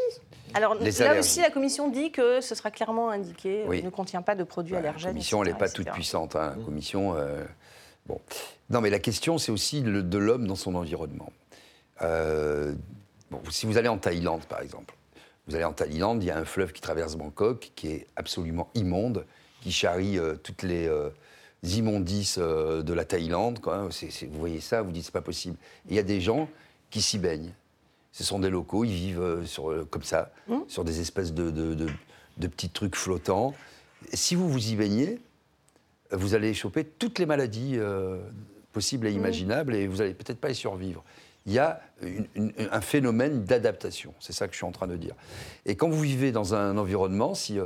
[0.54, 1.20] Alors Les là allergies.
[1.20, 3.84] aussi, la commission dit que ce sera clairement indiqué, euh, Oui.
[3.84, 5.10] ne contient pas de produits allergènes.
[5.10, 6.36] La commission, elle n'est pas toute puissante.
[6.38, 7.44] hein, La commission, euh,
[8.08, 8.20] bon.
[8.70, 11.32] Non, mais la question, c'est aussi le- de l'homme dans son environnement.
[12.02, 12.74] Euh,
[13.30, 14.96] bon, si vous allez en Thaïlande, par exemple,
[15.50, 18.70] vous allez en Thaïlande, il y a un fleuve qui traverse Bangkok, qui est absolument
[18.76, 19.26] immonde,
[19.62, 21.10] qui charrie euh, toutes les euh,
[21.64, 23.60] immondices euh, de la Thaïlande.
[23.60, 23.90] quoi, hein.
[23.90, 25.58] Vous voyez ça, vous dites c'est pas possible.
[25.88, 26.48] Et Il y a des gens
[26.92, 27.54] qui s'y baignent.
[28.12, 30.32] Ce sont des locaux, ils vivent sur, comme ça,
[30.68, 31.90] sur des espèces de, de- de-
[32.38, 33.54] de petits trucs flottants.
[34.14, 35.20] Si vous vous y baignez,
[36.12, 37.78] vous allez choper toutes les maladies
[38.72, 41.04] possibles et imaginables et vous n'allez peut-être pas y survivre.
[41.46, 41.82] Il y a
[42.72, 45.16] un phénomène d'adaptation, c'est ça que je suis en train de dire.
[45.66, 47.66] Et quand vous vivez dans un environnement, si euh,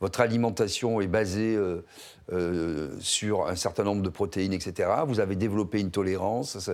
[0.00, 1.84] votre alimentation est basée euh,
[2.32, 6.70] euh, sur un certain nombre de protéines, etc., vous avez développé une tolérance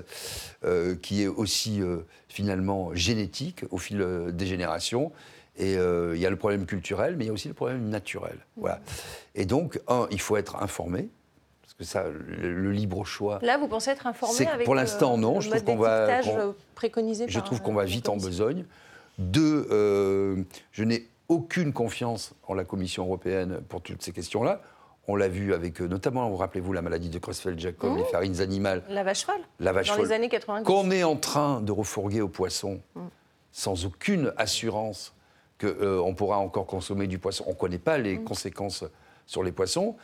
[1.03, 1.81] qui est aussi
[2.29, 5.13] finalement génétique au fil des générations.
[5.57, 8.39] Et il y a le problème culturel, mais il y a aussi le problème naturel.
[8.57, 8.81] Voilà.
[9.35, 11.09] Et donc, un, il faut être informé.
[11.77, 13.41] Parce que ça, le, libre choix.
[13.43, 15.41] Là, vous pensez être informé avec Pour l'instant, non.
[15.41, 16.21] je trouve qu'on va.
[16.75, 18.65] préconisé je trouve qu'on va vite en besogne.
[19.19, 19.67] Deux,
[20.73, 24.61] je n'ai aucune confiance en la Commission européenne pour toutes ces questions-là.
[25.07, 27.97] On l'a vu avec, euh, notamment, vous rappelez-vous, la maladie de Creutzfeldt-Jacob, mmh.
[27.99, 28.83] les farines animales.
[28.89, 29.41] La vache folle.
[29.61, 30.65] La vache Dans les années 90.
[30.65, 33.01] Qu'on est en train de refourguer aux poissons, mmh.
[33.53, 35.15] sans aucune assurance
[35.61, 37.45] qu'on euh, pourra encore consommer du poisson.
[37.47, 38.25] On ne connaît pas les mmh.
[38.25, 38.85] conséquences
[39.27, 39.97] sur les poissons.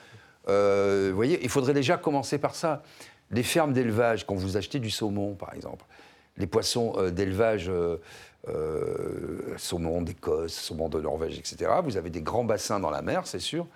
[0.49, 2.83] Euh, vous voyez, il faudrait déjà commencer par ça.
[3.31, 5.85] Les fermes d'élevage, quand vous achetez du saumon, par exemple,
[6.37, 7.71] les poissons d'élevage
[8.49, 11.71] euh, saumon d'Écosse, saumon de Norvège, etc.
[11.85, 13.67] Vous avez des grands bassins dans la mer, c'est sûr,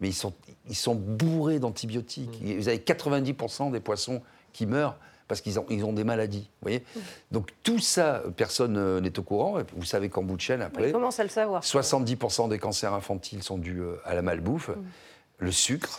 [0.00, 0.32] mais ils sont,
[0.68, 2.40] ils sont bourrés d'antibiotiques.
[2.40, 2.58] Mm.
[2.58, 6.48] Vous avez 90% des poissons qui meurent parce qu'ils ont, ils ont des maladies.
[6.60, 7.00] Vous voyez mm.
[7.32, 9.58] Donc tout ça, personne euh, n'est au courant.
[9.74, 11.62] Vous savez qu'en bout de chaîne, après, on commence à le savoir?
[11.62, 14.82] 70% des cancers infantiles sont dus euh, à la malbouffe, mm.
[15.38, 15.98] le sucre,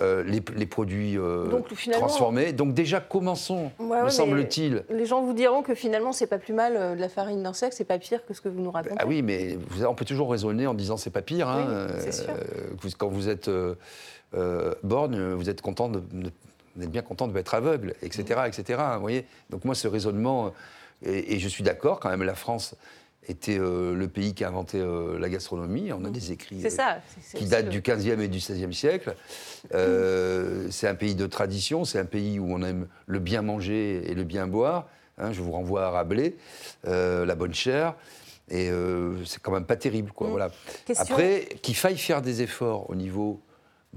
[0.00, 1.48] euh, les, produits euh,
[1.90, 2.52] transformés.
[2.52, 4.84] Donc déjà, commençons, me semble-t-il.
[4.90, 7.74] Les gens vous diront que finalement, c'est pas plus mal euh, de la farine d'insecte,
[7.76, 8.94] c'est pas pire que ce que vous nous racontez.
[8.98, 9.58] Ah oui, mais
[9.88, 11.48] on peut toujours raisonner en disant c'est pas pire.
[11.48, 11.88] Hein,
[12.96, 13.50] quand vous êtes
[14.84, 16.00] borgne, vous êtes content de,
[16.80, 18.80] êtes bien content d'être aveugle, etc., etc.
[18.94, 20.52] Vous voyez Donc moi, ce raisonnement,
[21.02, 22.76] et je suis d'accord quand même, la France
[23.26, 25.92] était euh, le pays qui a inventé euh, la gastronomie.
[25.92, 26.94] On a des écrits euh,
[27.34, 29.14] qui datent du 15e et du 16e siècle.
[30.70, 34.14] c'est un pays de tradition, c'est un pays où on aime le bien manger et
[34.14, 34.88] le bien boire.
[35.18, 36.36] Hein, je vous renvoie à Rabelais,
[36.84, 37.94] la bonne chair.
[38.50, 38.70] Et
[39.26, 40.12] c'est quand même pas terrible.
[40.12, 40.30] Quoi, mm.
[40.30, 40.50] voilà.
[40.96, 43.40] Après, qu'il faille faire des efforts au niveau.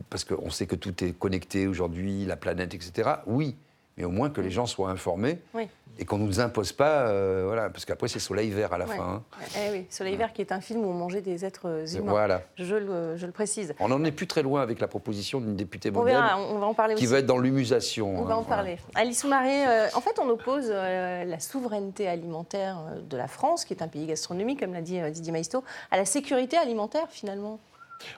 [0.10, 3.10] Parce qu'on sait que tout est connecté aujourd'hui, la planète, etc.
[3.28, 3.58] Oui,
[3.97, 5.39] mais au moins que les gens soient informés.
[5.54, 5.67] Oui
[5.99, 8.88] et qu'on ne nous impose pas, euh, voilà, parce qu'après c'est Soleil Vert à la
[8.88, 9.21] fin.
[9.21, 9.23] Hein.
[9.56, 12.12] Eh oui, Soleil Vert qui est un film où on mangeait des êtres humains.
[12.12, 12.41] Voilà.
[12.56, 13.73] Je le, je le précise.
[13.80, 16.65] On n'en est plus très loin avec la proposition d'une députée on verra, on va
[16.65, 18.19] en parler qui va être dans l'humusation.
[18.19, 18.77] On va en hein, parler.
[18.95, 22.77] Alice Soumaré, euh, en fait on oppose euh, la souveraineté alimentaire
[23.08, 26.06] de la France, qui est un pays gastronomique, comme l'a dit Didier Maisto, à la
[26.06, 27.60] sécurité alimentaire finalement.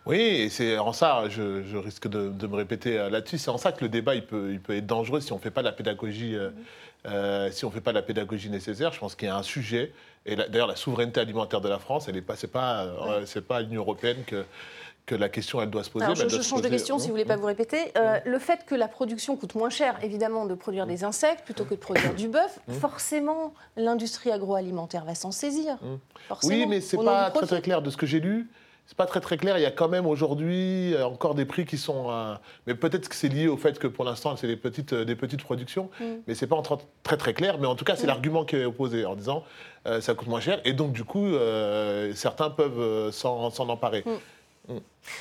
[0.05, 3.83] Oui, et c'est en ça, je, risque de, me répéter là-dessus, c'est en ça que
[3.83, 6.37] le débat il peut, il peut être dangereux si on ne fait pas la pédagogie.
[7.05, 9.43] Euh, si on ne fait pas la pédagogie nécessaire, je pense qu'il y a un
[9.43, 9.91] sujet.
[10.25, 13.45] Et d'ailleurs, la souveraineté alimentaire de la France, elle n'est pas, c'est pas, euh, c'est
[13.45, 14.45] pas l'Union européenne que
[15.05, 16.05] que la question elle doit se poser.
[16.15, 17.91] je, change de question si vous voulez pas vous répéter.
[17.97, 21.65] Euh, le fait que la production coûte moins cher, évidemment, de produire des insectes plutôt
[21.65, 25.77] que de produire du bœuf, forcément, l'industrie agroalimentaire va s'en saisir.
[26.43, 28.47] oui, mais c'est pas très, très clair de ce que j'ai lu
[28.85, 29.57] c'est pas très très clair.
[29.57, 32.07] Il y a quand même aujourd'hui euh, encore des prix qui sont.
[32.09, 32.35] Euh,
[32.67, 35.15] mais peut-être que c'est lié au fait que pour l'instant c'est des petites, euh, des
[35.15, 36.05] petites productions, mm.
[36.27, 36.61] mais c'est pas
[37.03, 37.57] très très clair.
[37.59, 38.07] Mais en tout cas, c'est mm.
[38.07, 39.43] l'argument qui est opposé en disant
[39.99, 41.33] ça coûte moins cher et donc du coup
[42.13, 44.03] certains peuvent s'en emparer.
[44.05, 44.11] Mm.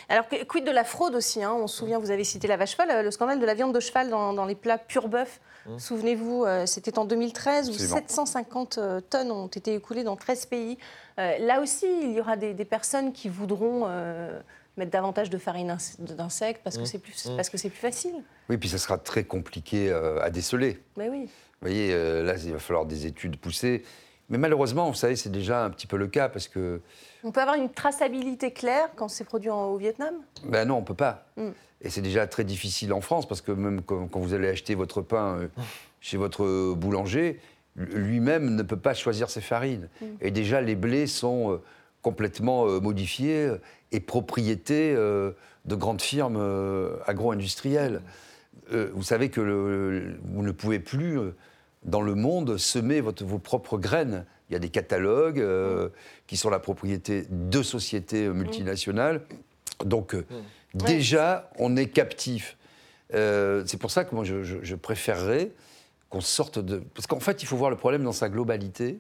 [0.09, 1.52] Alors, quid de la fraude aussi hein?
[1.52, 3.81] On se souvient, vous avez cité la vache folle, le scandale de la viande de
[3.81, 5.40] cheval dans, dans les plats pur bœuf.
[5.78, 8.78] Souvenez-vous, c'était en 2013 où 750
[9.11, 10.78] tonnes ont été écoulées dans 13 pays.
[11.18, 14.40] Euh, là aussi, il y aura des, personnes qui voudront euh,
[14.76, 16.87] mettre davantage de farine d'insectes parce que mmh.
[16.87, 18.14] c'est plus parce que c'est plus facile.
[18.48, 20.81] Oui, puis ça sera très compliqué euh, à déceler.
[20.96, 21.24] Mais oui.
[21.24, 23.85] Vous voyez, là, il va falloir des études poussées.
[24.33, 26.81] Mais malheureusement, vous savez, c'est déjà un petit peu le cas parce que.
[27.23, 30.14] On peut avoir une traçabilité claire quand c'est produit au Vietnam?
[30.45, 31.27] Ben non, on peut pas.
[31.37, 31.51] Mmh.
[31.83, 35.03] Et c'est déjà très difficile en France parce que même quand, vous allez acheter votre
[35.03, 35.49] pain
[36.01, 37.40] chez votre boulanger,
[37.77, 39.88] lui-même ne peut pas choisir ses farines.
[40.01, 40.07] Mm.
[40.21, 41.57] Et déjà, les blés sont euh,
[42.03, 43.61] complètement euh, modifiés euh,
[43.92, 46.40] et propriétés de grandes firmes
[47.07, 48.01] agro-industrielles.
[48.71, 51.18] vous savez que vous ne pouvez plus,
[51.85, 54.25] dans le monde, semer votre, vos propres graines.
[54.49, 55.90] Il y a des catalogues mm.
[56.27, 59.23] qui sont la propriété de sociétés multinationales.
[59.85, 60.25] Donc, mm.
[60.75, 62.57] déjà, on est captif.
[63.11, 65.53] C'est pour ça que moi, je, je préférerais
[66.12, 66.83] qu'on sorte de...
[66.95, 68.99] Parce qu'en fait, il faut voir le problème dans sa globalité.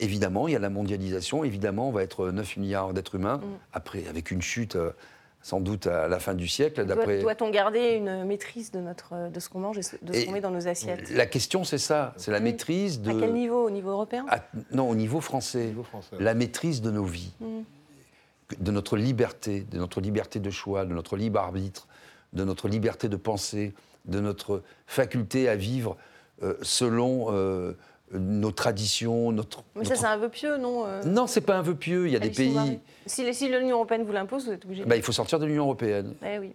[0.00, 1.44] Évidemment, il y a la mondialisation.
[1.44, 3.36] Évidemment, on va être 9 milliards d'êtres humains.
[3.36, 3.58] Mm.
[3.74, 4.90] Après, avec une chute, euh,
[5.46, 6.84] sans doute à la fin du siècle.
[6.84, 10.40] Doit-on garder une maîtrise de, notre, de ce qu'on mange et de ce qu'on met
[10.40, 12.14] dans nos assiettes La question, c'est ça.
[12.16, 13.12] C'est la maîtrise de...
[13.16, 14.26] À quel niveau Au niveau européen
[14.72, 15.72] Non, au niveau français.
[16.18, 17.32] La maîtrise de nos vies.
[17.38, 17.60] Mm.
[18.58, 21.86] De notre liberté, de notre liberté de choix, de notre libre arbitre,
[22.32, 23.72] de notre liberté de penser,
[24.04, 25.96] de notre faculté à vivre
[26.42, 27.74] euh, selon euh,
[28.12, 29.64] nos traditions, notre.
[29.74, 32.06] Mais ça, c'est un vœu pieux, non euh Non, c'est pas un vœu pieux.
[32.06, 32.56] Il y a des pays.
[33.06, 34.84] Si, si l'Union européenne vous l'impose, vous êtes obligé.
[34.84, 36.14] Bah, il faut sortir de l'Union européenne.
[36.24, 36.52] Eh oui.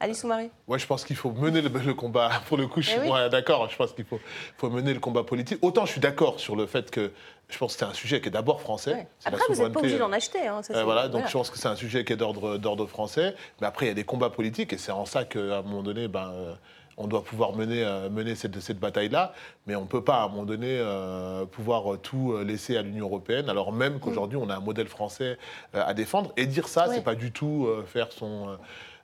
[0.00, 2.30] Alice Soumaré Ouais, je pense qu'il faut mener le, combat.
[2.48, 3.68] Pour le coup, je suis eh d'accord.
[3.70, 4.20] Je pense qu'il faut,
[4.58, 5.58] faut mener le combat politique.
[5.62, 7.12] Autant je suis d'accord sur le fait que
[7.48, 9.06] je pense que c'est un sujet qui est d'abord français.
[9.24, 10.46] Après, vous n'êtes pas obligé d'en acheter.
[10.46, 13.34] Hein, euh, voilà, donc je pense que c'est un sujet qui est d'ordre français.
[13.60, 15.82] Mais après, il y a des combats politiques et c'est en ça qu'à un moment
[15.82, 16.54] donné, ben, euh,
[16.96, 19.32] on doit pouvoir mener, euh, mener cette, cette bataille-là,
[19.66, 23.06] mais on ne peut pas, à un moment donné, euh, pouvoir tout laisser à l'Union
[23.06, 25.38] européenne, alors même qu'aujourd'hui, on a un modèle français
[25.74, 26.32] euh, à défendre.
[26.36, 28.58] Et dire ça, ce c'est pas du tout faire son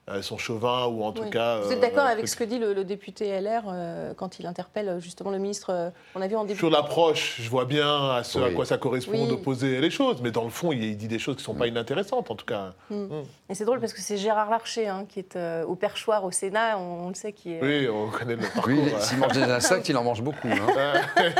[0.09, 1.59] euh, son chauvin ou en tout cas.
[1.59, 4.97] Vous êtes d'accord euh, avec ce que dit le, député LR euh, quand il interpelle
[4.99, 6.57] justement le ministre On a vu en début.
[6.57, 10.31] Sur l'approche, je vois bien à ce à quoi ça correspond d'opposer les choses, mais
[10.31, 12.73] dans le fond, il, dit des choses qui ne sont pas inintéressantes en tout cas.
[12.89, 12.95] Mm.
[12.95, 13.23] Mm.
[13.49, 16.77] Et c'est drôle parce que c'est Gérard Larcher hein, qui est au perchoir au Sénat,
[16.79, 17.61] on, le sait qui est.
[17.61, 18.63] Oui, on connaît le parcours.
[18.67, 20.47] Oui, s'il mange des insectes, il en mange beaucoup.
[20.47, 20.93] Hein.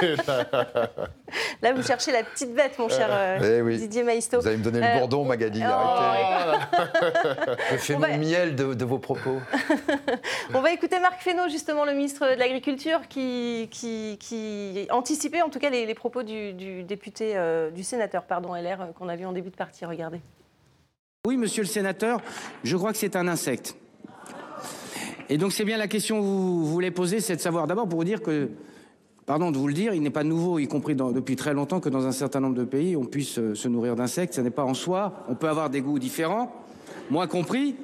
[1.62, 3.10] Là, vous cherchez la petite bête, mon cher
[3.42, 4.40] eh Didier Maisto.
[4.40, 5.62] Vous allez me donner le bourdon, Magali.
[5.66, 6.56] Oh.
[7.72, 9.38] Je fais mon miel de, vos propos.
[10.54, 15.60] On va écouter Marc Fesneau, justement, le ministre de l'Agriculture, qui, qui, anticipait en tout
[15.60, 19.34] cas les, propos du, député, euh, du sénateur, pardon, LR, euh, qu'on a vu en
[19.34, 19.86] début de partie.
[19.86, 20.20] Regardez.
[21.28, 22.22] Oui, monsieur le sénateur,
[22.64, 23.76] je crois que c'est un insecte.
[25.30, 28.00] Et donc c'est bien la question que vous voulez poser, c'est de savoir d'abord pour
[28.00, 28.50] vous dire que,
[29.28, 31.90] pardon de vous le dire, il n'est pas nouveau, y compris depuis très longtemps, que
[31.90, 34.34] dans un certain nombre de pays, on puisse euh, se nourrir d'insectes.
[34.34, 36.52] Ce n'est pas en soi, on peut avoir des goûts différents,
[37.12, 37.76] moi compris,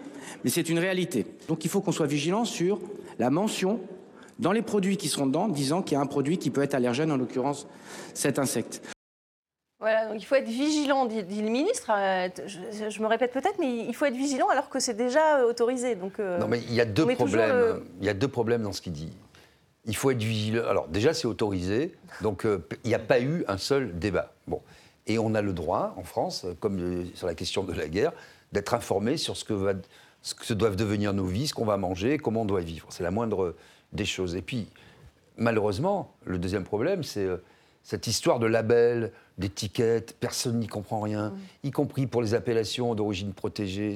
[0.44, 1.26] mais c'est une réalité.
[1.48, 2.80] Donc il faut qu'on soit vigilant sur
[3.20, 3.80] la mention
[4.40, 6.76] dans les produits qui seront dedans, disant qu'il y a un produit qui peut être
[6.76, 7.68] allergène, en l'occurrence
[8.14, 8.82] cet insecte.
[9.80, 11.92] Voilà, donc il faut être vigilant, dit, le ministre.
[11.94, 12.30] Euh,
[12.90, 15.96] je, me répète peut-être, mais il faut être vigilant alors que c'est déjà euh, autorisé.
[15.96, 17.82] Donc, euh, non, mais il y a deux problèmes.
[18.00, 19.12] Il y a deux problèmes dans ce qu'il dit.
[19.86, 20.66] Il faut être vigilant.
[20.68, 24.34] Alors déjà, c'est autorisé, donc il n'y a pas eu un seul débat.
[24.48, 24.62] Bon,
[25.06, 28.12] et on a le droit en France, comme sur la question de la guerre,
[28.52, 29.74] d'être informé sur ce que va
[30.26, 32.88] ce que doivent devenir nos vies, ce qu'on va manger, comment on doit vivre.
[32.90, 33.56] C'est la moindre
[33.94, 34.36] des choses.
[34.36, 34.68] Et puis,
[35.38, 37.38] malheureusement, le deuxième problème, c'est euh,
[37.84, 43.34] cette histoire de labels, d'étiquettes, personne n'y comprend rien, y compris pour les appellations d'origine
[43.34, 43.94] protégée,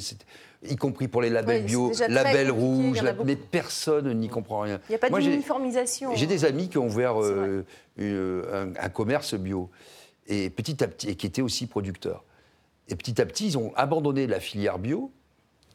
[0.70, 4.80] y compris pour les labels bio, labels rouges, mais personne n'y comprend rien.
[4.88, 6.14] Il n'y a pas d'uniformisation.
[6.14, 7.66] J'ai des amis qui ont ouvert euh,
[7.98, 9.72] un, un, commerce bio,
[10.28, 12.24] et petit à petit, et qui étaient aussi producteurs.
[12.88, 15.12] Et petit à petit, ils ont abandonné la filière bio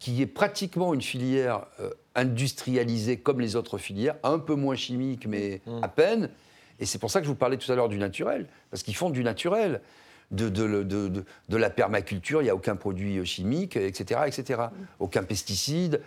[0.05, 5.27] qui est pratiquement une filière euh, industrialisée comme les autres filières, un peu moins chimique,
[5.27, 5.79] mais mmh.
[5.83, 6.29] à peine.
[6.79, 8.97] Et c'est pour ça que je vous parlais tout à l'heure du naturel, parce qu'ils
[8.97, 9.81] font du naturel.
[10.31, 14.23] De, de, de, de la permaculture, il n'y a aucun produit chimique, etc.
[14.27, 14.63] etc.
[14.63, 14.85] Mmh.
[15.01, 16.03] Aucun pesticide.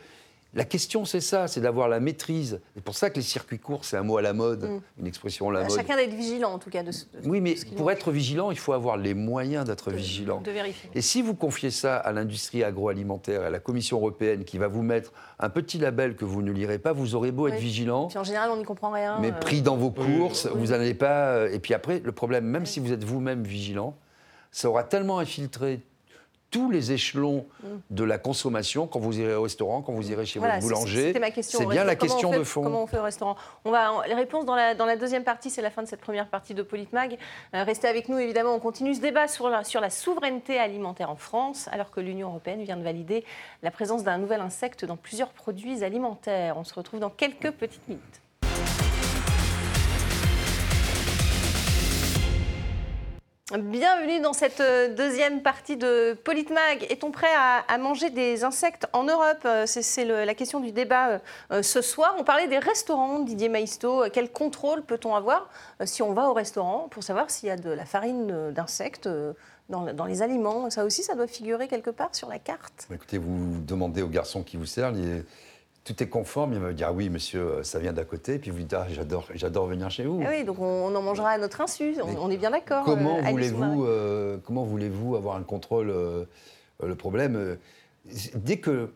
[0.58, 2.60] La question, c'est ça, c'est d'avoir la maîtrise.
[2.74, 4.82] C'est pour ça que les circuits courts, c'est un mot à la mode, mm.
[5.02, 5.76] une expression à la mode.
[5.78, 6.82] Chacun d'être vigilant, en tout cas.
[6.82, 6.90] De,
[7.26, 10.42] oui, mais pour être vigilant, il faut avoir les moyens d'être vigilant.
[10.42, 10.90] De vérifier.
[10.96, 14.82] Et si vous confiez ça à l'industrie agroalimentaire, à la Commission européenne, qui va vous
[14.82, 18.08] mettre un petit label que vous ne lirez pas, vous aurez beau être vigilant.
[18.16, 19.20] en général, on n'y comprend rien.
[19.20, 19.40] Mais euh.
[19.40, 21.34] pris dans vos courses, vous n'allez pas.
[21.34, 23.96] Euh, et puis après, le problème, même si vous êtes vous-même vigilant,
[24.52, 25.82] ça aura tellement infiltré
[26.50, 27.68] tous les échelons mm.
[27.90, 31.14] de la consommation quand vous irez au restaurant, quand vous irez chez votre boulanger.
[31.42, 32.64] C'est bien la question de fond.
[32.64, 35.50] Comment on fait au restaurant On va les réponses dans la, dans la deuxième partie,
[35.50, 37.18] c'est la fin de cette première partie de Politmag.
[37.54, 41.10] Euh, restez avec nous évidemment, on continue ce débat sur la, sur la souveraineté alimentaire
[41.10, 43.24] en France, alors que l'Union européenne vient de valider
[43.64, 46.58] la présence d'un nouvel insecte dans plusieurs produits alimentaires.
[46.58, 48.22] On se retrouve dans quelques petites minutes.
[53.56, 56.86] Bienvenue dans cette euh, deuxième partie de Politmag.
[56.90, 59.40] Est-on prêt à, manger des insectes en Europe?
[59.46, 61.22] Euh, C'est la question du débat
[61.54, 62.14] euh, ce soir.
[62.20, 64.04] On parlait des restaurants, Didier Maisto.
[64.12, 65.50] Quel contrôle peut-on avoir
[65.86, 69.08] si on va au restaurant pour savoir s'il y a de la farine d'insectes
[69.70, 70.70] dans, les aliments?
[70.70, 72.90] Ça aussi, ça doit figurer quelque part sur la carte.
[72.94, 74.92] Écoutez, vous demandez au garçon qui vous sert,
[75.88, 78.52] tout est conforme, il va me dire ah oui monsieur, ça vient d'à côté, puis
[78.52, 80.22] vous dites ah, j'adore, j'adore venir chez vous.
[80.26, 82.84] Ah oui, donc on, en mangera à notre insu, on, est bien d'accord.
[82.84, 86.26] Comment euh, voulez-vous, euh, comment voulez-vous avoir un contrôle euh,
[86.84, 87.58] Le problème,
[88.36, 88.92] dès que,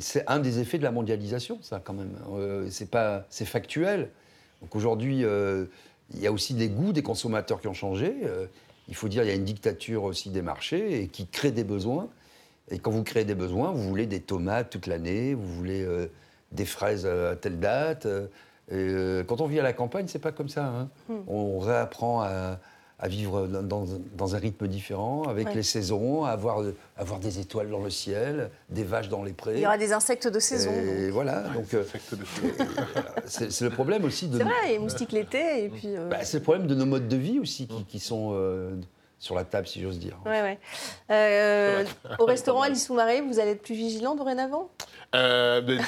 [0.00, 2.14] c'est un des effets de la mondialisation, ça quand même.
[2.70, 4.10] c'est pas, c'est factuel.
[4.60, 8.14] Donc aujourd'hui, il y a aussi des goûts des consommateurs qui ont changé.
[8.88, 11.64] il faut dire, il y a une dictature aussi des marchés et qui crée des
[11.64, 12.08] besoins.
[12.70, 16.06] Et quand vous créez des besoins, vous voulez des tomates toute l'année, vous voulez euh,
[16.52, 18.06] des fraises à telle date.
[18.06, 18.26] Euh,
[18.72, 20.66] euh, quand on vit à la campagne, c'est pas comme ça.
[20.66, 20.88] Hein.
[21.08, 21.22] Hmm.
[21.26, 22.58] On réapprend à,
[22.98, 26.62] à vivre dans, un rythme différent, avec les saisons, à avoir,
[26.96, 29.54] avoir des étoiles dans le ciel, des vaches dans les prés.
[29.54, 30.72] Il y aura des insectes de saison.
[30.72, 31.84] Et voilà, donc euh,
[33.26, 34.38] c'est le problème aussi de.
[34.38, 35.94] C'est vrai, les moustiques l'été et puis.
[36.10, 38.34] Bah, c'est le problème de nos modes de vie aussi qui, sont
[39.18, 40.16] sur la table, si j'ose dire.
[40.24, 40.58] Ouais, ouais.
[41.10, 41.84] Euh,
[42.18, 44.70] au restaurant Alice Soumaré, vous allez être plus vigilant dorénavant?
[45.14, 45.80] Euh,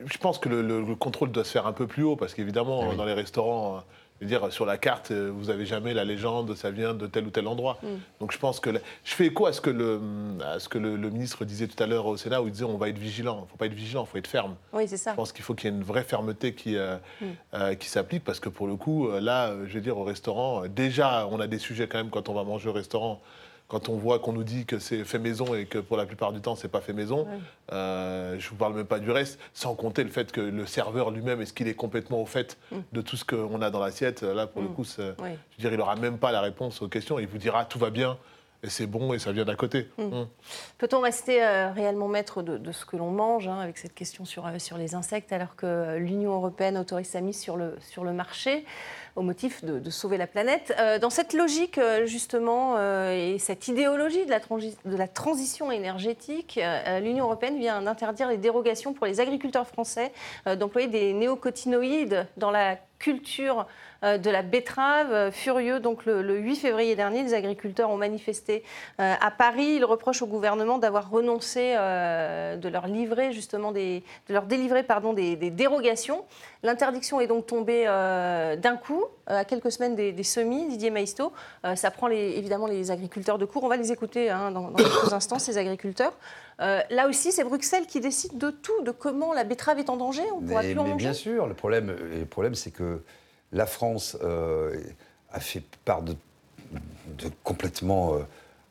[0.00, 2.94] Je pense que le, contrôle doit se faire un peu plus haut, parce qu'évidemment, ah
[2.94, 3.82] dans les restaurants,
[4.26, 7.30] dire, sur la carte, euh, vous n'avez jamais la légende, ça vient de tel ou
[7.30, 7.78] tel endroit.
[7.82, 7.86] Mm.
[8.20, 8.70] Donc je pense que.
[9.04, 10.00] Je fais écho à ce que, le,
[10.44, 12.76] à ce que le, ministre disait tout à l'heure au Sénat, où il disait on
[12.76, 13.38] va être vigilant.
[13.38, 14.56] Il ne faut pas être vigilant, il faut être ferme.
[14.72, 15.12] Oui, c'est ça.
[15.12, 17.26] Je pense qu'il faut qu'il y ait une vraie fermeté qui, euh, mm.
[17.54, 21.26] euh, qui s'applique, parce que pour le coup, là, je veux dire, au restaurant, déjà,
[21.30, 23.20] on a des sujets quand même quand on va manger au restaurant
[23.72, 26.34] quand on voit qu'on nous dit que c'est fait maison et que pour la plupart
[26.34, 27.26] du temps c'est pas fait maison,
[27.72, 31.10] euh, je vous parle même pas du reste, sans compter le fait que le serveur
[31.10, 32.76] lui-même est-ce qu'il est complètement au fait mm.
[32.92, 34.22] de tout ce qu'on a dans l'assiette.
[34.22, 34.74] Là pour le mm.
[34.74, 35.14] coup, je
[35.58, 37.18] dire, il aura même pas la réponse aux questions.
[37.18, 38.18] Il vous dira tout va bien
[38.64, 39.88] et c'est bon et ça vient d'à côté.
[39.98, 40.22] Mm.
[40.78, 44.46] Peut-on rester euh, réellement maître de, ce que l'on mange hein, avec cette question sur,
[44.46, 48.12] euh, sur les insectes alors que l'Union européenne autorise sa mise sur le, sur le
[48.12, 48.64] marché
[49.16, 50.72] au motif de, sauver la planète.
[50.78, 52.78] Euh, dans cette logique, justement,
[53.10, 56.58] et cette idéologie de la, de la transition énergétique,
[57.02, 60.12] l'Union européenne vient d'interdire les dérogations pour les agriculteurs français
[60.46, 63.66] d'employer des néocotinoïdes dans la culture
[64.02, 65.12] de la betterave.
[65.12, 68.62] Euh, furieux, donc le, 8 février dernier, les agriculteurs ont manifesté
[69.00, 69.76] euh, à Paris.
[69.76, 75.12] Ils reprochent au gouvernement d'avoir renoncé de leur livrer justement des, de leur délivrer pardon
[75.12, 76.24] des, dérogations.
[76.62, 80.68] L'interdiction est donc tombée d'un coup, à quelques semaines des, semis.
[80.68, 81.32] Didier Maisto,
[81.74, 83.64] ça prend les, évidemment les agriculteurs de court.
[83.64, 86.14] On va les écouter hein, dans, quelques instants, ces agriculteurs.
[86.58, 90.24] là aussi, c'est Bruxelles qui décide de tout, de comment la betterave est en danger.
[90.34, 90.96] On pourra plus en manger.
[90.96, 93.02] Bien sûr, le problème, le problème c'est que
[93.52, 94.76] la France euh,
[95.30, 96.14] a fait part de,
[97.44, 98.18] complètement euh,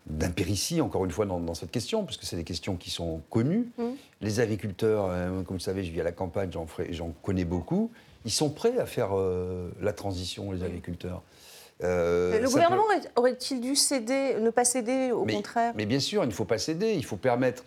[0.07, 3.69] d'impéritie, encore une fois, dans, cette question, parce que c'est des questions qui sont connues.
[3.77, 3.83] Mmh.
[4.21, 6.49] Les agriculteurs, euh, comme vous savez, je vis à la campagne,
[6.89, 7.91] j'en connais beaucoup,
[8.25, 9.11] ils sont prêts à faire
[9.81, 11.23] la transition, les agriculteurs.
[11.79, 12.83] le gouvernement
[13.15, 15.73] aurait-il dû céder, ne pas céder, au contraire?
[15.75, 17.63] Mais bien sûr, il ne faut pas céder, il faut permettre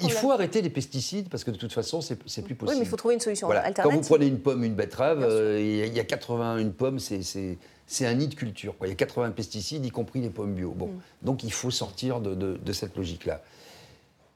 [0.00, 2.68] il faut arrêter les pesticides parce que de toute façon, c'est plus possible.
[2.68, 3.84] Oui, mais il faut trouver une solution alternative.
[3.84, 8.14] Quand vous prenez une pomme, une betterave, euh, il y a 81 pommes, c'est un
[8.14, 8.74] nid de culture.
[8.82, 10.72] Il y a 80 pesticides, y compris les pommes bio.
[10.72, 11.00] Bon, mm.
[11.22, 13.42] Donc il faut sortir de, cette logique-là.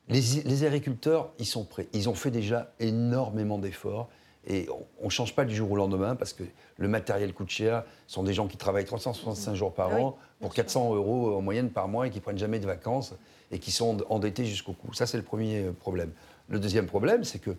[0.08, 1.88] Les, agriculteurs, ils sont prêts.
[1.92, 4.08] Ils ont fait déjà énormément d'efforts.
[4.48, 4.68] Et
[5.00, 6.42] on ne change pas du jour au lendemain parce que
[6.76, 7.84] le matériel coûte cher.
[8.08, 11.40] Ce sont des gens qui travaillent 365 jours par ah an pour 400 euros en
[11.40, 13.14] moyenne par mois et qui ne prennent jamais de vacances
[13.52, 14.92] et qui sont endettés jusqu'au cou.
[14.94, 16.10] Ça, c'est le premier euh, problème.
[16.48, 17.54] Le deuxième problème, c'est que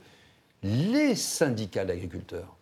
[0.64, 2.56] les syndicats d'agriculteurs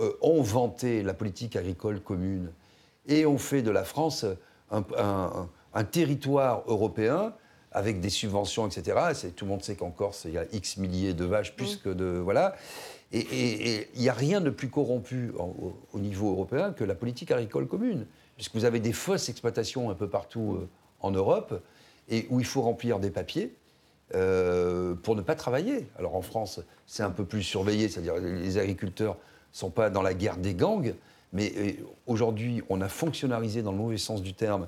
[0.00, 2.50] euh, ont vanté la politique agricole commune
[3.06, 4.26] et ont fait de la France
[4.70, 7.34] un, territoire européen
[7.72, 8.98] avec des subventions, etc.
[9.34, 11.88] Tout le monde sait qu'en Corse, il y a X milliers de vaches, plus que
[11.88, 12.04] de...
[12.04, 12.54] Voilà.
[13.12, 15.32] Et il n'y a rien de plus corrompu
[15.92, 19.94] au, niveau européen que la politique agricole commune, puisque vous avez des fausses exploitations un
[19.94, 20.68] peu partout euh,
[21.00, 21.60] en Europe,
[22.10, 23.54] et où il faut remplir des papiers
[24.14, 25.88] euh, pour ne pas travailler.
[25.98, 30.02] Alors en France, c'est un peu plus surveillé, c'est-à-dire les agriculteurs ne sont pas dans
[30.02, 30.94] la guerre des gangs,
[31.32, 31.72] mais euh,
[32.06, 34.66] aujourd'hui, on a fonctionnalisé dans le mauvais sens du terme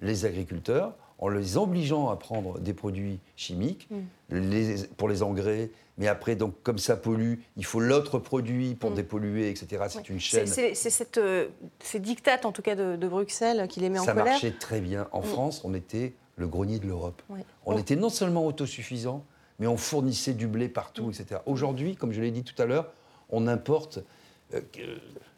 [0.00, 4.86] les agriculteurs en les obligeant à prendre des produits chimiques mm.
[4.96, 5.70] pour les engrais.
[5.98, 8.94] Mais après, donc, comme ça pollue, il faut l'autre produit pour mm.
[8.94, 9.84] dépolluer, etc.
[9.88, 10.46] C'est une chaîne.
[10.46, 11.48] C'est cette, euh,
[11.80, 14.24] ces dictates, en tout cas, de, Bruxelles qui les met en colère.
[14.24, 15.08] Ça marchait très bien.
[15.12, 15.24] En mm.
[15.24, 17.22] France, on était le grenier de l'Europe.
[17.66, 19.24] On était non seulement autosuffisant,
[19.58, 21.40] mais on fournissait du blé partout, etc.
[21.46, 22.92] Aujourd'hui, comme je l'ai dit tout à l'heure,
[23.28, 24.00] on importe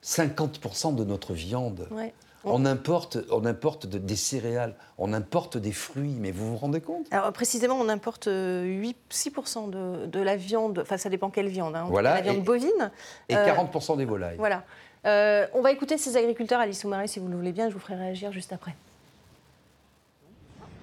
[0.03, 1.89] 50% euh, de notre viande.
[2.45, 7.07] On importe, on importe des céréales, on importe des fruits, mais vous vous rendez compte?
[7.13, 11.77] Alors précisément, on importe 8, 6% de, de, la viande, enfin ça dépend quelle viande,
[11.77, 12.91] hein, voilà, la viande bovine.
[13.29, 14.39] Et 40% euh, des volailles.
[14.39, 14.65] Voilà.
[15.07, 17.81] Euh, on va écouter ces agriculteurs, Alice Soumaré, si vous le voulez bien, je vous
[17.81, 18.75] ferai réagir juste après.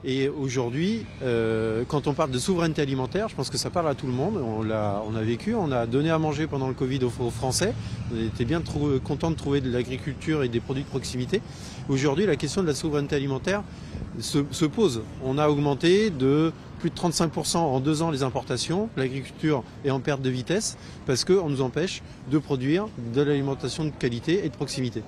[0.06, 3.96] Et aujourd'hui, euh, quand on parle de souveraineté alimentaire, je pense que ça parle à
[3.96, 4.38] tout le monde.
[4.38, 7.74] On a vécu, on a donné à manger pendant le Covid aux, Français.
[8.14, 8.62] On était bien
[9.04, 11.42] content de trouver de l'agriculture et des produits de proximité.
[11.90, 13.62] Aujourd'hui, la question de la souveraineté alimentaire
[14.20, 15.02] se, se pose.
[15.24, 18.90] On a augmenté de plus de 35% en deux ans les importations.
[18.96, 23.90] L'agriculture est en perte de vitesse parce qu'on nous empêche de produire de l'alimentation de
[23.90, 25.04] qualité et de proximité.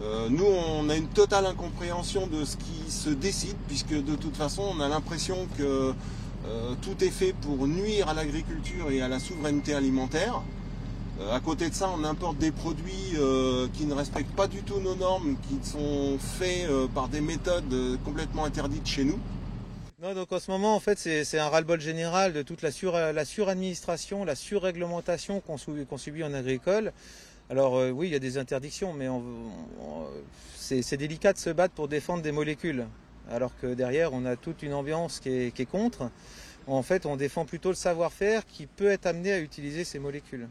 [0.00, 4.36] Euh, nous, on a une totale incompréhension de ce qui se décide, puisque de toute
[4.36, 5.92] façon, on a l'impression que
[6.46, 10.40] euh, tout est fait pour nuire à l'agriculture et à la souveraineté alimentaire.
[11.20, 14.62] Euh, à côté de ça, on importe des produits euh, qui ne respectent pas du
[14.62, 19.18] tout nos normes, qui sont faits par des méthodes complètement interdites chez nous.
[20.00, 22.92] Non, donc en ce moment, en fait, c'est un ras-le-bol général de toute la, sur,
[22.92, 26.92] la suradministration, la surréglementation qu'on subit en agricole.
[27.50, 29.08] Alors oui, il y a des interdictions, mais
[30.54, 32.86] c'est délicat de se battre pour défendre des molécules,
[33.30, 36.10] alors que derrière, on a toute une ambiance qui est, qui est contre.
[36.66, 40.46] En fait, on défend plutôt le savoir-faire qui peut être amené à utiliser ces molécules.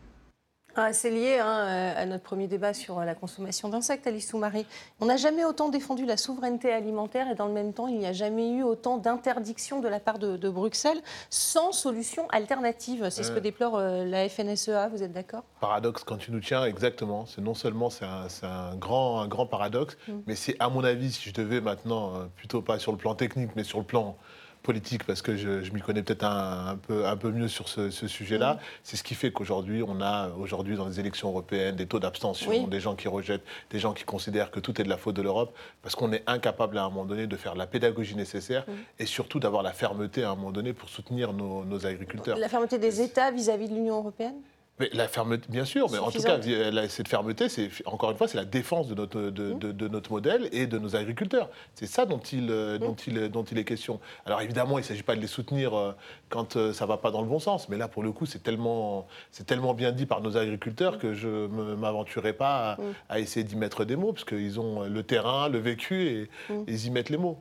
[0.79, 4.63] Ah, c'est lié hein, à notre premier débat sur la consommation d'insectes, Alice Soumari.
[5.01, 8.05] On n'a jamais autant défendu la souveraineté alimentaire et dans le même temps, il n'y
[8.05, 11.01] a jamais eu autant d'interdictions de la part de, Bruxelles
[11.31, 13.09] sans solution alternative.
[13.09, 15.43] C'est ce que déplore euh, la FNSEA, vous êtes d'accord?
[15.59, 17.25] Paradoxe quand tu nous tiens, exactement.
[17.25, 20.13] C'est non seulement c'est un, grand, un grand paradoxe, mm.
[20.27, 23.15] mais c'est à mon avis, si je devais maintenant, euh, plutôt pas sur le plan
[23.15, 24.15] technique, mais sur le plan
[24.63, 28.59] politique, parce que je, m'y connais peut-être un, peu, un peu mieux sur ce, sujet-là,
[28.83, 32.67] c'est ce qui fait qu'aujourd'hui, on a aujourd'hui dans les élections européennes des taux d'abstention,
[32.67, 35.21] des gens qui rejettent, des gens qui considèrent que tout est de la faute de
[35.21, 38.65] l'Europe, parce qu'on est incapable à un moment donné de faire la pédagogie nécessaire
[38.99, 42.37] et surtout d'avoir la fermeté à un moment donné pour soutenir nos, nos agriculteurs.
[42.37, 44.35] La fermeté des États vis-à-vis -vis de l'Union européenne?
[44.79, 46.39] Mais la fermeté, bien sûr, mais en tout cas,
[46.87, 50.49] cette fermeté, c'est encore une fois, c'est la défense de notre, de, de, notre modèle
[50.51, 51.49] et de nos agriculteurs.
[51.73, 53.99] C'est ça dont il, euh, dont, il, dont il est question.
[54.27, 55.93] Alors évidemment, il ne s'agit pas de les soutenir euh,
[56.29, 58.27] quand euh, ça ne va pas dans le bon sens, mais là, pour le coup,
[58.27, 59.07] c'est tellement,
[59.47, 62.77] tellement bien dit par nos agriculteurs que je ne m'aventurerai pas
[63.09, 66.29] à, essayer d'y mettre des mots, parce qu'ils ont le terrain, le vécu et,
[66.67, 67.39] ils y mettent les mots.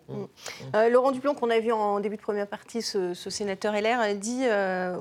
[0.91, 4.45] Laurent Duplon, qu'on a vu en début de première partie, ce, sénateur LR, dit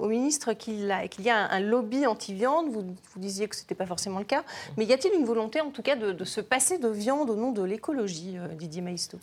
[0.02, 0.86] au ministre qu'il
[1.20, 4.26] y a un lobby anti viande vous, vous disiez que ce n'était pas forcément le
[4.26, 4.44] cas.
[4.78, 7.52] Mais y a-t-il une volonté, en tout cas, de, se passer de viande au nom
[7.52, 9.18] de l'écologie, euh, Didier Maisto?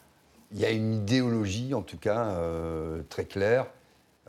[0.52, 3.66] Il y a une idéologie, en tout cas, euh, très claire,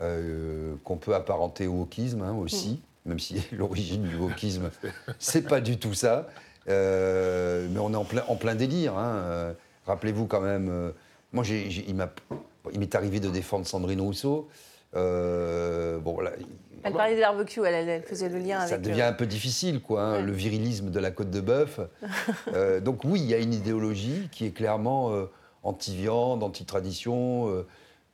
[0.01, 3.09] euh, qu'on peut apparenter au wokisme hein, aussi, mm.
[3.09, 4.71] même si l'origine du wokisme,
[5.19, 6.27] c'est pas du tout ça.
[6.67, 8.97] mais on est en plein, en plein délire.
[8.97, 9.53] Hein.
[9.85, 10.93] Rappelez-vous quand même,
[11.33, 14.47] moi, il m'est arrivé de défendre Sandrine Rousseau.
[14.93, 16.31] bon, là,
[16.83, 18.69] elle parlait des barbecues, elle, faisait le lien avec.
[18.69, 21.79] Ça devient euh, un peu difficile, quoi, hein, le virilisme de la côte de bœuf.
[22.53, 25.25] Euh, donc oui, il y a une idéologie qui est clairement euh,
[25.63, 27.65] anti-viande, anti-tradition.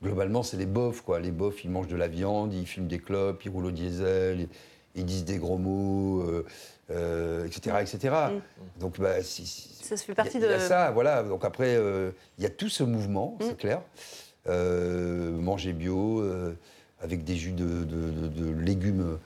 [0.02, 1.20] globalement, c'est les bofs, quoi.
[1.20, 4.48] Les bofs, ils mangent de la viande, ils fument des clopes, ils roulent au diesel,
[4.96, 6.24] ils, disent des gros mots,
[6.90, 8.16] etc., etc.
[8.32, 8.80] Mm.
[8.80, 10.46] Donc bah, ça se fait partie de.
[10.46, 11.24] Il y a ça, voilà.
[11.24, 11.78] Donc après,
[12.38, 13.58] il y a tout ce mouvement, c'est mm.
[13.58, 13.82] clair.
[14.48, 16.24] manger bio
[17.02, 17.86] avec des jus de,
[18.60, 19.18] légumes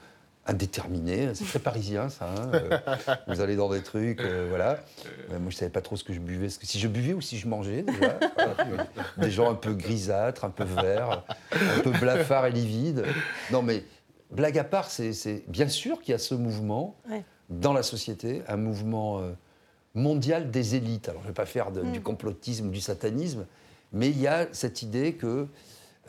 [0.45, 1.33] indéterminés.
[1.33, 2.29] C'est très parisien, ça.
[2.29, 2.51] Hein.
[2.53, 2.77] Euh,
[3.27, 4.79] vous allez dans des trucs, euh, voilà.
[5.31, 6.49] Euh, moi, je savais pas trop ce que je buvais.
[6.49, 8.19] si je buvais ou si je mangeais, déjà.
[9.17, 13.05] des gens un peu grisâtres, un peu verts, un peu blafards et livides.
[13.51, 13.83] Non, mais
[14.31, 16.97] blague à part, c'est bien sûr qu'il y a ce mouvement
[17.49, 19.21] dans la société, un mouvement
[19.95, 21.07] mondial des élites.
[21.07, 22.03] Alors, je ne vais pas faire du mm.
[22.03, 23.45] complotisme, du satanisme,
[23.93, 25.47] mais il y a cette idée que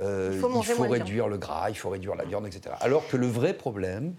[0.01, 2.75] euh, il faut, réduire le gras, il faut réduire la viande, etc.
[2.81, 4.15] Alors que le vrai problème,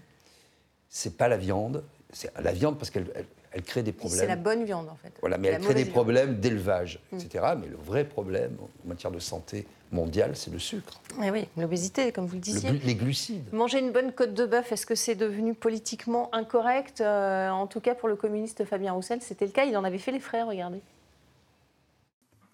[0.88, 3.06] c'est pas la viande, c'est la viande parce qu'elle
[3.52, 4.20] elle, crée des problèmes.
[4.20, 5.12] C'est la bonne viande en fait.
[5.20, 7.18] Voilà, mais elle crée des problèmes d'élevage, mm.
[7.18, 7.44] etc.
[7.60, 11.00] Mais le vrai problème en matière de santé mondiale, c'est le sucre.
[11.18, 12.70] Oui, oui, l'obésité, comme vous le disiez.
[12.70, 13.52] les glucides.
[13.52, 17.00] Manger une bonne côte de bœuf, est-ce que c'est devenu politiquement incorrect?
[17.00, 19.64] Euh, En tout cas, pour le communiste Fabien Roussel, c'était le cas.
[19.64, 20.80] Il en avait fait les frais, regardez.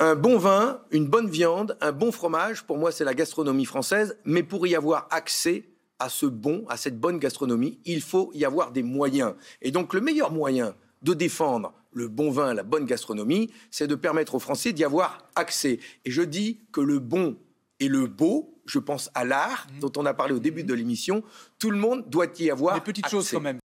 [0.05, 4.19] Un bon vin, une bonne viande, un bon fromage, pour moi c'est la gastronomie française,
[4.25, 5.63] mais pour y avoir accès
[6.01, 9.35] à ce bon, à cette bonne gastronomie, il faut y avoir des moyens.
[9.61, 13.95] Et donc le meilleur moyen de défendre le bon vin, la bonne gastronomie, c'est de
[13.95, 15.79] permettre aux Français d'y avoir accès.
[16.05, 17.37] Et je dis que le bon
[17.79, 19.79] et le beau, je pense à l'art, mmh.
[19.79, 21.23] dont on a parlé au début de l'émission,
[21.61, 23.61] tout le monde doit y avoir Des petites choses quand même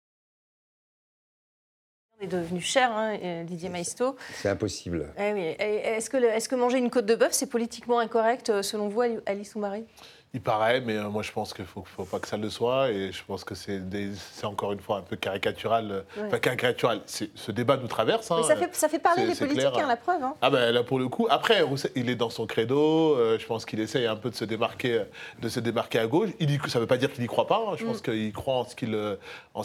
[2.26, 4.15] est devenu cher, hein, euh, Didier Maisto.
[4.34, 5.07] C'est impossible.
[5.17, 8.89] Eh est-ce que, est que, manger une côte de bœuf, c'est politiquement incorrect, euh, selon
[8.89, 9.86] vous, Alice Soumari
[10.36, 12.91] il paraît, mais euh, moi je pense qu'il ne faut, pas que ça le soit.
[12.91, 13.81] Et je pense que c'est
[14.43, 16.03] encore une fois un peu caricatural.
[16.25, 17.01] Enfin, caricatural.
[17.05, 18.29] Ce débat nous traverse.
[18.29, 20.21] Hein, mais ça fait, ça fait parler des politiques, hein, la preuve.
[20.21, 20.36] Hein.
[20.41, 21.25] Ah ben là pour le coup.
[21.29, 21.63] Après,
[21.95, 23.15] il est dans son credo.
[23.39, 25.03] je pense qu'il essaye un peu de se démarquer,
[25.41, 26.29] de se démarquer à gauche.
[26.39, 27.73] Il ça ne veut pas dire qu'il n'y croit pas.
[27.77, 28.11] Je pense mm.
[28.11, 29.17] qu'il croit en ce qu'il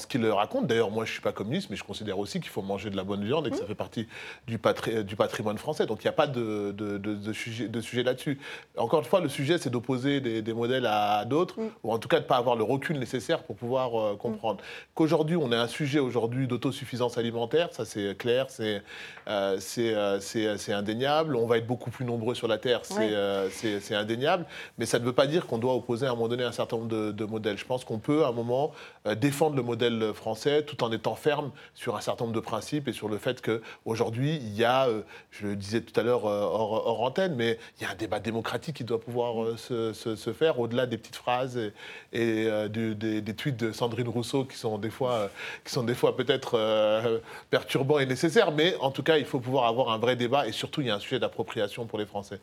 [0.09, 0.69] qu'il raconte.
[0.69, 2.97] D'ailleurs, moi je ne suis pas communiste, mais je considère aussi qu'il faut manger de
[2.97, 3.67] la bonne viande et que ça mm.
[3.67, 4.07] fait partie
[4.47, 4.59] du,
[5.05, 5.87] du, patrimoine français.
[5.87, 8.39] Donc il n'y a pas de, de, sujet, de sujet là-dessus.
[8.77, 11.71] Encore une fois, le sujet c'est d'opposer des, des modèle à, d'autres, mm.
[11.83, 14.61] ou en tout cas de ne pas avoir le recul nécessaire pour pouvoir euh, comprendre.
[14.95, 18.83] Qu'aujourd'hui, on ait un sujet aujourd'hui d'autosuffisance alimentaire, ça c'est clair, c'est
[19.29, 21.37] euh, c'est indéniable.
[21.37, 24.47] On va être beaucoup plus nombreux sur la Terre, c'est indéniable.
[24.79, 26.77] Mais ça ne veut pas dire qu'on doit opposer à un moment donné un certain
[26.77, 27.59] nombre de, de modèles.
[27.59, 28.73] Je pense qu'on peut à un moment
[29.17, 32.93] défendre le modèle français tout en étant ferme sur un certain nombre de principes et
[32.93, 34.89] sur le fait qu'aujourd'hui, il y a,
[35.31, 38.77] je le disais tout à l'heure hors, antenne, mais il y a un débat démocratique
[38.77, 41.73] qui doit pouvoir euh, se, faire au-delà des petites phrases et,
[42.15, 45.29] euh, des, tweets de Sandrine Rousseau qui sont des fois, euh,
[45.65, 47.21] qui sont des fois peut-être
[47.51, 50.53] perturbants et nécessaires, mais en tout cas, il faut pouvoir avoir un vrai débat et
[50.53, 52.41] surtout, il y a un sujet d'appropriation pour les Français.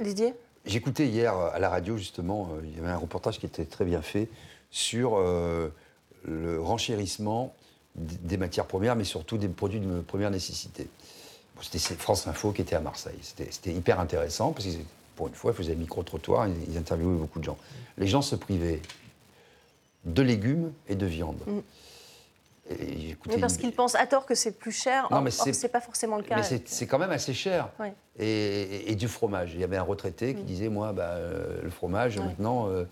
[0.00, 0.34] Didier?
[0.64, 4.02] J'écoutais hier à la radio, justement, il y avait un reportage qui était très bien
[4.02, 4.28] fait
[4.70, 5.18] sur
[6.24, 7.54] le renchérissement
[7.94, 10.88] des matières premières, mais surtout des produits de première nécessité.
[11.62, 13.18] C'était France Info qui était à Marseille.
[13.22, 14.72] C'était hyper intéressant parce que,
[15.16, 17.56] pour une fois, ils faisaient micro-trottoir, ils, interviewaient beaucoup de gens.
[17.98, 18.82] Les gens se privaient
[20.04, 21.40] de légumes et de viande.
[21.46, 21.58] Mm.
[22.78, 25.06] Et parce qu'ils pensent à tort que c'est plus cher.
[25.10, 26.36] Non, mais c'est pas forcément le cas.
[26.36, 27.70] Mais c'est quand même assez cher.
[28.18, 29.54] Et, du fromage.
[29.54, 30.46] Il y avait un retraité qui mm.
[30.46, 32.84] disait moi, bah, euh, le fromage, maintenant, euh,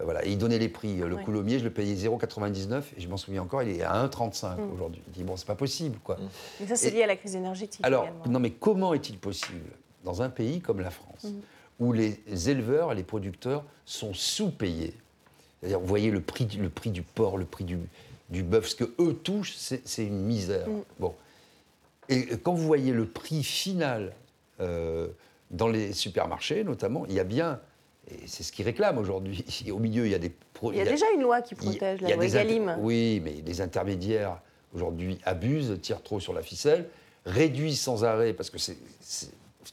[0.00, 0.24] euh, voilà.
[0.24, 0.96] il donnait les prix.
[0.96, 4.56] Le coulommier, je le payais 0,99 et je m'en souviens encore, il est à 1,35
[4.56, 4.72] mm.
[4.72, 5.02] aujourd'hui.
[5.08, 6.16] Il dit bon, c'est pas possible, quoi.
[6.16, 6.28] Mm.
[6.60, 7.80] Mais ça, c'est lié à la crise énergétique.
[7.84, 9.72] Alors, non, mais comment est-il possible
[10.06, 11.26] dans un pays comme la France.
[11.78, 14.94] Où les éleveurs et les producteurs sont sous-payés
[15.60, 17.78] C'est-à-dire, vous voyez le prix, le prix du porc, le prix du,
[18.30, 20.66] du bœuf, ce que eux touchent, c'est une misère.
[20.98, 21.14] Bon.
[22.08, 24.12] Et quand vous voyez le prix final
[24.60, 25.08] euh,
[25.50, 27.60] dans les supermarchés, notamment, il y a bien
[28.08, 29.44] et c'est ce qu'ils réclament aujourd'hui.
[29.70, 30.32] Au milieu, il y a des...
[30.62, 32.76] Il y a, déjà une loi qui protège, la loi Egalim.
[32.80, 34.40] Oui, mais les intermédiaires,
[34.74, 36.88] aujourd'hui, abusent, tirent trop sur la ficelle,
[37.26, 38.78] réduisent sans arrêt, parce que c'est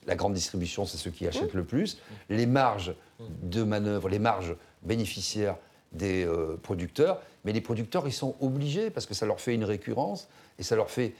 [0.06, 1.98] la grande distribution, c'est ceux qui achètent le plus,
[2.30, 5.58] les marges de manœuvre, les marges bénéficiaires
[5.91, 7.22] des euh, producteurs.
[7.46, 10.28] Mais les producteurs, ils sont obligés, parce que ça leur fait une récurrence,
[10.60, 11.14] et ça leur fait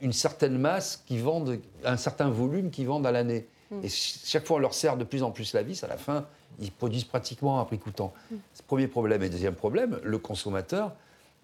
[0.00, 3.46] une certaine masse qui vendent, un certain volume qui vendent à l'année.
[3.70, 3.84] Mm.
[3.84, 5.82] Et chaque fois, on leur sert de plus en plus la vis.
[5.84, 6.26] À la fin,
[6.60, 8.12] ils produisent pratiquement un prix coûtant.
[8.30, 8.36] Mm.
[8.66, 9.22] Premier problème.
[9.22, 10.92] Et deuxième problème, le consommateur.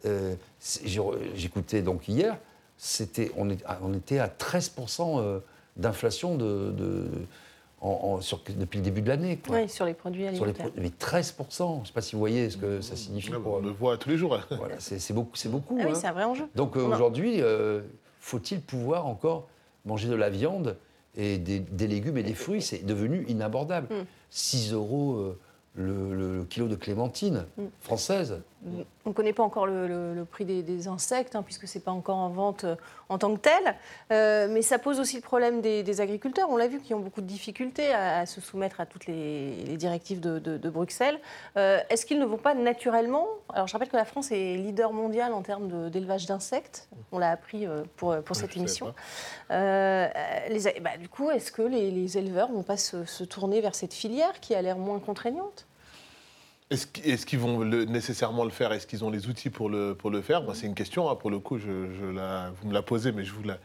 [0.04, 0.34] Euh,
[1.34, 2.36] j'écoutais donc hier,
[2.76, 3.48] c'était, on,
[3.82, 5.38] on, était à 13% euh,
[5.76, 6.72] d'inflation de,
[8.56, 9.40] depuis le début de l'année.
[9.48, 10.70] Oui, sur les produits alimentaires.
[10.76, 13.32] mais 13%, je ne sais pas si vous voyez ce que ça signifie.
[13.34, 14.38] on le voit tous les jours.
[14.50, 15.36] voilà, c'est beaucoup.
[15.36, 15.98] C'est beaucoup ah oui, hein.
[16.00, 16.44] c'est un vrai enjeu.
[16.54, 17.40] Donc euh, aujourd'hui,
[18.20, 19.48] faut-il pouvoir encore
[19.84, 20.76] manger de la viande
[21.16, 23.88] et des, légumes et des fruits, c'est devenu inabordable.
[24.30, 24.74] 6 mm.
[24.74, 25.38] euros euh,
[25.74, 27.64] le, kilo de clémentine mm.
[27.80, 28.42] française.
[29.04, 32.16] On ne connaît pas encore le, prix des, insectes, hein, puisque ce n'est pas encore
[32.16, 32.76] en vente euh,
[33.08, 33.74] en tant que tel.
[34.12, 36.48] Euh, mais ça pose aussi le problème des, agriculteurs.
[36.48, 40.20] On l'a vu, qui ont beaucoup de difficultés à, se soumettre à toutes les, directives
[40.20, 41.18] de, Bruxelles.
[41.56, 43.26] Euh, est-ce qu'ils ne vont pas naturellement?
[43.52, 46.88] Alors, je rappelle que la France est leader mondial en termes d'élevage d'insectes.
[47.10, 48.94] On l'a appris pour, pour cette émission.
[49.50, 53.92] Les, bah, du coup, est-ce que les, éleveurs ne vont pas se tourner vers cette
[53.92, 55.66] filière qui a l'air moins contraignante?
[56.72, 58.72] Est-ce qu'ils vont nécessairement le faire?
[58.72, 60.42] Est-ce qu'ils ont les outils pour le, pour le faire?
[60.54, 63.32] C'est une question, hein, pour le coup, je, la, vous me la posez, mais je
[63.32, 63.58] vous la,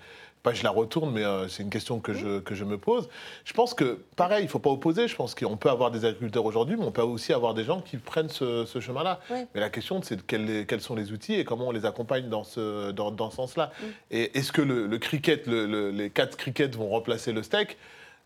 [0.43, 3.09] pas je la retourne, mais euh, c'est une question que je, que je me pose.
[3.45, 5.07] Je pense que, pareil, il ne faut pas opposer.
[5.07, 7.81] Je pense qu'on peut avoir des agriculteurs aujourd'hui, mais on peut aussi avoir des gens
[7.81, 9.19] qui prennent ce, chemin-là.
[9.31, 12.43] Mais la question, c'est quels, quels, sont les outils et comment on les accompagne dans
[12.43, 13.71] ce, dans, dans ce sens-là.
[14.11, 17.77] Et est-ce que le, cricket, les quatre crickets vont remplacer le steak?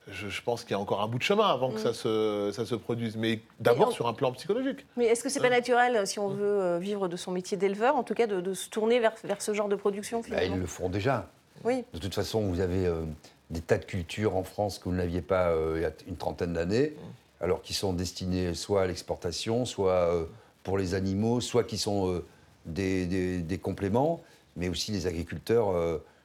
[0.07, 1.83] Je, pense qu'il y a encore un bout de chemin avant que mm.
[1.83, 4.85] ça se, ça se produise, mais d'abord sur un plan psychologique.
[4.97, 7.57] Mais est-ce que c'est pas hein naturel, si on veut euh, vivre de son métier
[7.57, 10.57] d'éleveur, en tout cas de, se tourner vers, vers, ce genre de production bah, Ils
[10.57, 11.29] le font déjà.
[11.63, 11.83] Oui.
[11.93, 13.03] De toute façon, vous avez euh,
[13.51, 16.17] des tas de cultures en France que vous n'aviez pas euh, il y a une
[16.17, 17.43] trentaine d'années, mm.
[17.43, 20.27] alors qui sont destinées soit à l'exportation, soit
[20.63, 22.23] pour les animaux, soit qui sont
[22.65, 24.21] des, des, des, compléments,
[24.55, 25.75] mais aussi les agriculteurs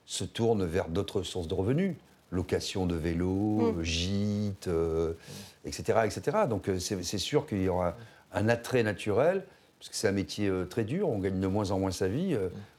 [0.07, 1.97] se tournent vers d'autres sources de revenus
[2.31, 3.83] location de vélos, mm.
[3.83, 4.69] gîtes,
[5.67, 6.37] etc., euh, etc.
[6.49, 7.97] Donc euh, c'est sûr qu'il y aura
[8.33, 9.45] un attrait naturel,
[9.79, 12.09] parce que c'est un métier euh, très dur, on gagne de moins en moins sa
[12.09, 12.37] vie,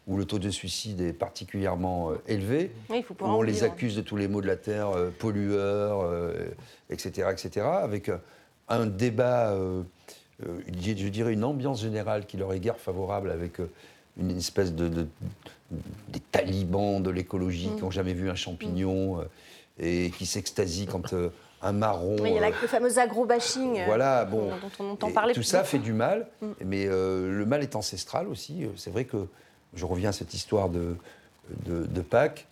[0.08, 4.28] où le taux de suicide est particulièrement élevé, où on les accuse de tous les
[4.28, 6.10] maux de la terre, pollueurs,
[6.90, 8.10] etc., etc., avec
[8.70, 9.54] un débat,
[10.40, 13.60] je dirais une ambiance générale qui leur est guère favorable, avec
[14.18, 15.08] une espèce de,
[15.72, 17.94] des talibans de l'écologie qui n'ont mm.
[17.94, 19.20] jamais vu un champignon mm.
[19.20, 19.26] euh,
[19.80, 21.30] et qui s'extasient quand euh,
[21.62, 22.18] un marron.
[22.20, 25.34] Oui, il y a le fameux agro-bashing voilà, bon, dont on entend parler.
[25.34, 26.48] Tout ça fait du mal, mm.
[26.66, 28.66] mais euh, le mal est ancestral aussi.
[28.76, 29.28] C'est vrai que
[29.74, 30.96] je reviens à cette histoire de,
[31.66, 32.48] de, Pâques.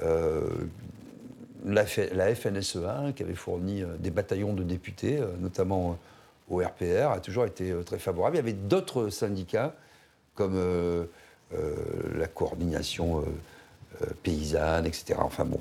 [0.00, 5.98] la, la, FNSEA, qui avait fourni des bataillons de députés, notamment
[6.50, 8.36] au RPR a toujours été très favorable.
[8.36, 9.74] Il y avait d'autres syndicats,
[10.34, 10.56] comme
[11.52, 13.24] la coordination
[14.22, 15.18] paysanne, etc.
[15.18, 15.60] Enfin bon,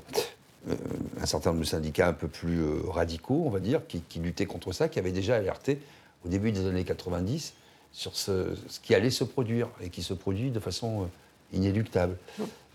[1.22, 4.72] un certain nombre de syndicats un peu plus radicaux, on va dire, qui, luttaient contre
[4.72, 5.80] ça, qui avaient déjà alerté
[6.26, 7.54] au début des années 90
[7.92, 11.06] sur ce, qui allait se produire et qui se produit de façon euh,
[11.54, 12.18] inéluctable.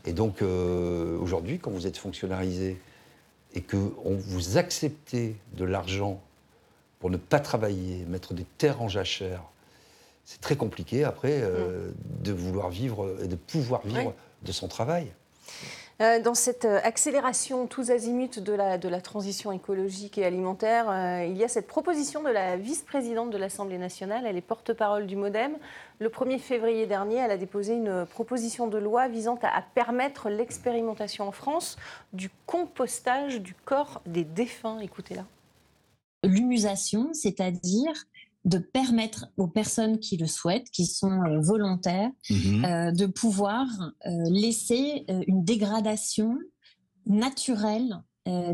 [0.07, 2.81] Et donc euh, aujourd'hui, quand vous êtes fonctionnalisé
[3.55, 6.21] et que vous acceptez de l'argent
[6.99, 9.43] pour ne pas travailler, mettre des terres en jachère,
[10.25, 11.91] c'est très compliqué après euh,
[12.23, 15.13] de vouloir vivre et de pouvoir vivre de son travail.
[16.01, 20.91] Euh, dans cette euh, accélération tous azimuts de la, de la transition écologique et alimentaire,
[20.91, 25.07] euh, il y a cette proposition de la vice-présidente de l'Assemblée nationale, elle est porte-parole
[25.07, 25.57] du Modem.
[26.01, 30.31] Le 1er février dernier, elle a déposé une proposition de loi visant à, à permettre
[30.31, 31.77] l'expérimentation en France
[32.13, 34.81] du compostage du corps des défunts.
[34.81, 35.25] Écoutez-la.
[36.25, 37.93] L'humusation, c'est-à-dire
[38.45, 42.65] de permettre aux personnes qui le souhaitent, qui sont euh, volontaires, mhm.
[42.65, 43.67] euh, de pouvoir
[44.07, 46.39] euh, laisser une dégradation
[47.07, 48.03] naturelle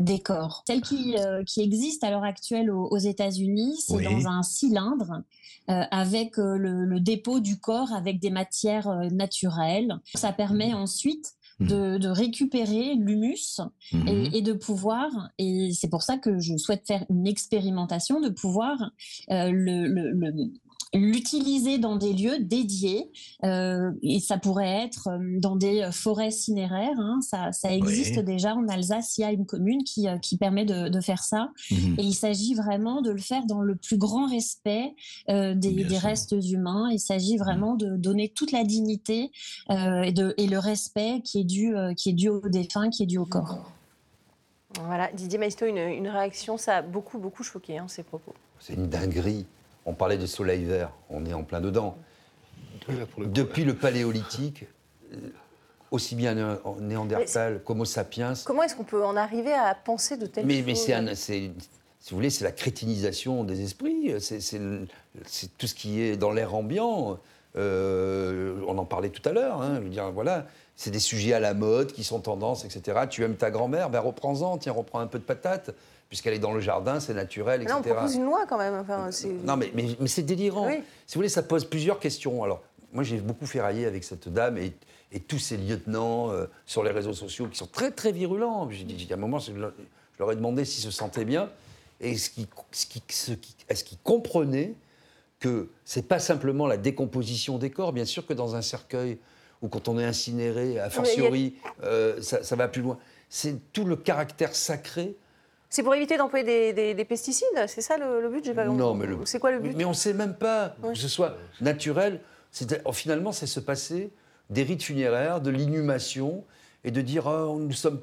[0.01, 0.63] des corps.
[0.67, 1.15] Celle qui,
[1.47, 5.23] qui existe à l'heure actuelle aux, États-Unis, c'est dans un cylindre
[5.67, 9.97] avec le, dépôt du corps avec des matières naturelles.
[10.13, 11.99] Ça permet ensuite Mmh.
[11.99, 14.07] de, récupérer l'humus mmh.
[14.33, 18.91] et, de pouvoir, et c'est pour ça que je souhaite faire une expérimentation, de pouvoir
[19.29, 20.51] euh, le,
[20.93, 23.11] l'utiliser dans des lieux dédiés
[23.43, 26.99] euh, et ça pourrait être euh, dans des forêts cinéraires.
[26.99, 29.17] Hein, ça, ça, existe déjà en Alsace.
[29.17, 31.49] Il y a une commune qui, euh, qui permet de, de, faire ça.
[31.71, 31.95] Mhm.
[31.97, 34.95] Et il s'agit vraiment de le faire dans le plus grand respect
[35.29, 36.89] euh, des, des restes humains.
[36.91, 37.43] Il s'agit mhm.
[37.43, 39.31] vraiment de donner toute la dignité
[39.69, 42.89] euh, et, de, et le respect qui est dû, euh, qui est dû au défunt,
[42.89, 43.71] qui est dû au corps.
[44.85, 48.33] Voilà, Didier Maisto, une, une réaction, ça a beaucoup, beaucoup choqué hein, ces propos.
[48.59, 49.45] C'est une dinguerie.
[49.85, 51.97] On parlait de soleil vert, on est en plein dedans.
[53.17, 54.65] Depuis le paléolithique,
[55.13, 55.17] euh,
[55.91, 58.33] aussi bien en Néandertal qu'Homo sapiens.
[58.45, 61.51] Comment est-ce qu'on peut en arriver à penser de telles mais, choses Mais c'est,
[61.99, 64.13] si vous voulez, c'est la crétinisation des esprits.
[64.19, 67.19] C'est, tout ce qui est dans l'air ambiant.
[67.57, 69.61] Euh, on en parlait tout à l'heure.
[69.61, 73.01] Hein, je veux dire, voilà, c'est des sujets à la mode qui sont tendances, etc.
[73.09, 75.71] Tu aimes ta grand-mère, ben reprends-en, tiens, reprends un peu de patate
[76.11, 77.73] puisqu'elle est dans le jardin, c'est naturel, etc.
[77.73, 78.83] Là, on propose une loi quand même.
[79.45, 80.69] non, mais, mais, c'est délirant.
[80.69, 82.43] Si vous voulez, ça pose plusieurs questions.
[82.43, 84.73] Alors, moi, j'ai beaucoup ferraillé avec cette dame et,
[85.29, 88.69] tous ces lieutenants euh, sur les réseaux sociaux qui sont très, très virulents.
[88.71, 89.53] J'ai dit, à un moment, je
[90.19, 91.49] leur ai demandé s'ils se sentaient bien
[92.01, 92.29] et est-ce
[93.83, 94.73] qu'ils comprenaient
[95.39, 99.17] que c'est pas simplement la décomposition des corps, bien sûr que dans un cercueil
[99.61, 102.97] ou quand on est incinéré, a fortiori, euh, ça, ça va plus loin.
[103.29, 105.15] C'est tout le caractère sacré
[105.71, 109.51] c'est pour éviter d'employer des, pesticides C'est ça le, but pas Non, mais c'est quoi
[109.51, 109.73] le but?
[109.75, 112.19] Mais on ne sait même pas que ce soit naturel.
[112.83, 114.11] Oh, finalement, c'est se passer
[114.49, 116.43] des rites funéraires, de l'inhumation
[116.83, 117.99] et de dire oh, nous, sommes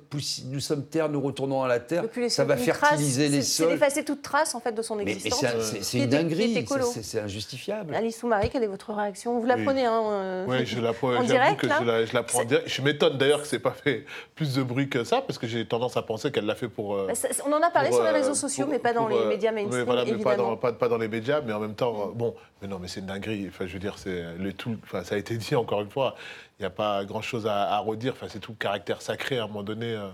[0.47, 3.67] nous sommes terre, nous retournons à la terre, ça va fertiliser les sols.
[3.67, 5.43] C'est d'effacer toute trace en fait de son existence.
[5.43, 6.65] Mais, c'est une dinguerie,
[7.03, 7.95] c'est injustifiable.
[7.95, 9.41] Alice Soumari, quelle est votre réaction?
[9.41, 11.25] Vous la prenez hein, euh, Oui, je la prends.
[11.25, 12.69] J'avoue que je la, je la prends direct.
[12.69, 14.05] Je m'étonne d'ailleurs que c'est pas fait
[14.37, 16.95] plus de bruit que ça, parce que j'ai tendance à penser qu'elle l'a fait pour.
[16.95, 17.15] Euh, bah,
[17.47, 19.85] on en a parlé sur les réseaux euh, sociaux, mais pas dans les médias mainstream.
[19.85, 22.69] Voilà, mais pas dans, pas, pas dans, les médias, mais en même temps, bon, mais
[22.69, 23.47] non, mais c'est une dinguerie.
[23.49, 24.77] Enfin, je veux dire, c'est le tout.
[24.85, 26.15] Enfin, ça a été dit encore une fois
[26.61, 28.13] n'y a pas grand-chose à, redire.
[28.15, 30.09] Enfin, c'est tout le caractère sacré à un moment donné euh,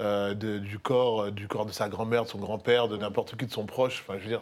[0.00, 3.46] euh, du corps, euh, du corps de sa grand-mère, de son grand-père, de n'importe qui
[3.46, 4.04] de son proche.
[4.06, 4.40] Enfin, je veux dire,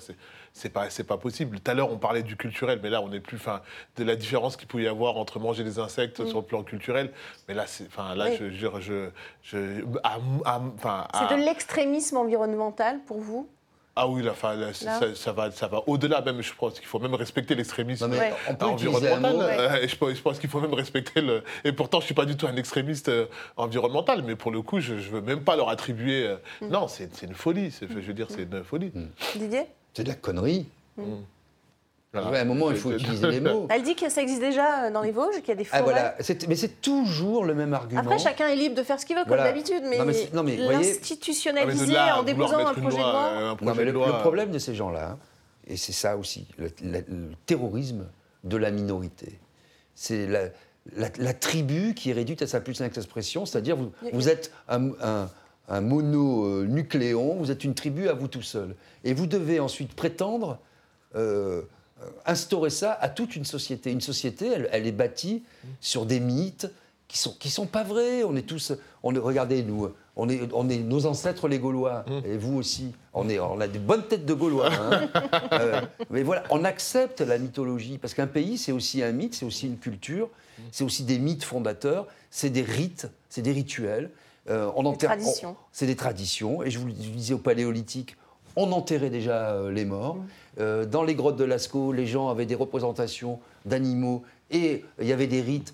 [0.52, 1.60] c'est pas c'est pas possible.
[1.60, 3.60] Tout à l'heure, on parlait du culturel, mais là, on n'est plus, enfin,
[3.96, 6.28] de la différence qu'il pouvait y avoir entre manger des insectes mm.
[6.28, 7.12] sur le plan culturel.
[7.48, 9.10] Mais là, c'est, enfin, là, je, je, je,
[9.42, 13.48] c'est de l'extrémisme environnemental pour vous
[13.94, 16.40] ah oui, là, ça, va, ça va au-delà même.
[16.40, 18.10] Je pense qu'il faut même respecter l'extrémisme
[18.60, 19.60] environnemental.
[19.60, 21.42] Euh, je, pense qu'il faut même respecter le.
[21.64, 23.26] Et pourtant, je suis pas du tout un extrémiste euh,
[23.58, 26.26] environnemental, mais pour le coup, je, ne veux même pas leur attribuer.
[26.26, 26.68] Euh, mm.
[26.68, 27.70] Non, c'est une folie.
[27.80, 28.92] Je veux dire, c'est une folie.
[28.94, 29.38] Mm.
[29.38, 29.64] Didier?
[29.92, 30.66] C'est de la connerie.
[32.14, 32.18] Mm.
[32.18, 33.66] À un moment, il faut utiliser les mots.
[33.70, 35.94] Elle dit que ça existe déjà dans les Vosges, qu'il y a des ah, forêts.
[35.96, 36.46] Ah, voilà.
[36.48, 38.02] Mais c'est toujours le même argument.
[38.02, 39.82] Après, chacun est libre de faire ce qu'il veut, comme d'habitude.
[39.88, 39.98] Mais,
[40.44, 43.30] mais l'institutionnaliser ah, en déposant un projet de loi.
[43.32, 45.16] Euh, non, mais le, problème de ces gens-là,
[45.66, 46.70] et c'est ça aussi, le,
[47.46, 48.06] terrorisme
[48.44, 49.38] de la minorité.
[49.94, 54.52] C'est la, tribu qui est réduite à sa plus simple expression, c'est-à-dire vous, vous êtes
[54.68, 54.90] un,
[55.68, 58.74] un mononucléon, vous êtes une tribu à vous tout seul.
[59.04, 60.58] Et vous devez ensuite prétendre.
[61.14, 61.62] Euh,
[62.26, 63.90] instaurer ça à toute une société.
[63.90, 65.42] Une société, elle, est bâtie
[65.80, 66.70] sur des mythes
[67.08, 68.24] qui sont, qui sont pas vrais.
[68.24, 68.72] On est tous,
[69.02, 72.26] on est, regardez nous, on est, on est nos ancêtres les Gaulois mmh.
[72.26, 72.92] et vous aussi.
[73.14, 74.70] On est, on a des bonnes têtes de Gaulois.
[74.72, 75.08] Hein.
[75.52, 79.44] Euh, mais voilà, on accepte la mythologie parce qu'un pays c'est aussi un mythe, c'est
[79.44, 80.30] aussi une culture,
[80.70, 84.10] c'est aussi des mythes fondateurs, c'est des rites, c'est des rituels.
[84.48, 85.16] Euh, on enterre,
[85.72, 86.62] c'est des traditions.
[86.62, 88.16] Et je vous, le disais au Paléolithique,
[88.56, 90.16] on enterrait déjà euh, les morts.
[90.58, 90.84] Mmh.
[90.84, 95.26] dans les grottes de Lascaux, les gens avaient des représentations d'animaux et il y avait
[95.26, 95.72] des rites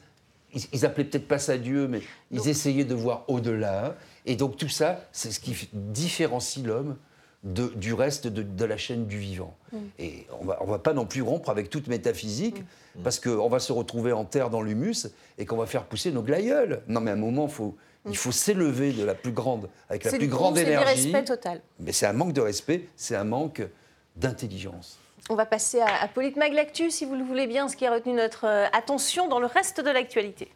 [0.73, 2.01] ils, appelaient peut-être pas ça Dieu, mais
[2.31, 3.97] ils essayaient de voir au-delà.
[4.27, 6.97] Et donc tout ça, c'est ce qui différencie l'homme
[7.45, 9.57] du reste de, la chaîne du vivant.
[9.73, 9.77] Mm.
[9.99, 13.03] Et on va, ne va pas non plus rompre avec toute métaphysique, mm.
[13.05, 15.07] parce qu'on va se retrouver en terre dans l'humus
[15.39, 16.83] et qu'on va faire pousser nos glaïeuls.
[16.89, 17.77] Non, mais à un moment, faut,
[18.09, 21.11] il faut s'élever de la plus grande, avec la plus grande énergie.
[21.11, 21.61] C'est respect total.
[21.81, 23.63] Mais c'est un manque de respect, c'est un manque
[24.17, 24.99] d'intelligence.
[25.31, 26.55] On va passer à, à Politmag
[26.91, 29.81] si vous le voulez bien, ce qui a retenu notre euh, attention dans le reste
[29.81, 30.51] de l'actualité.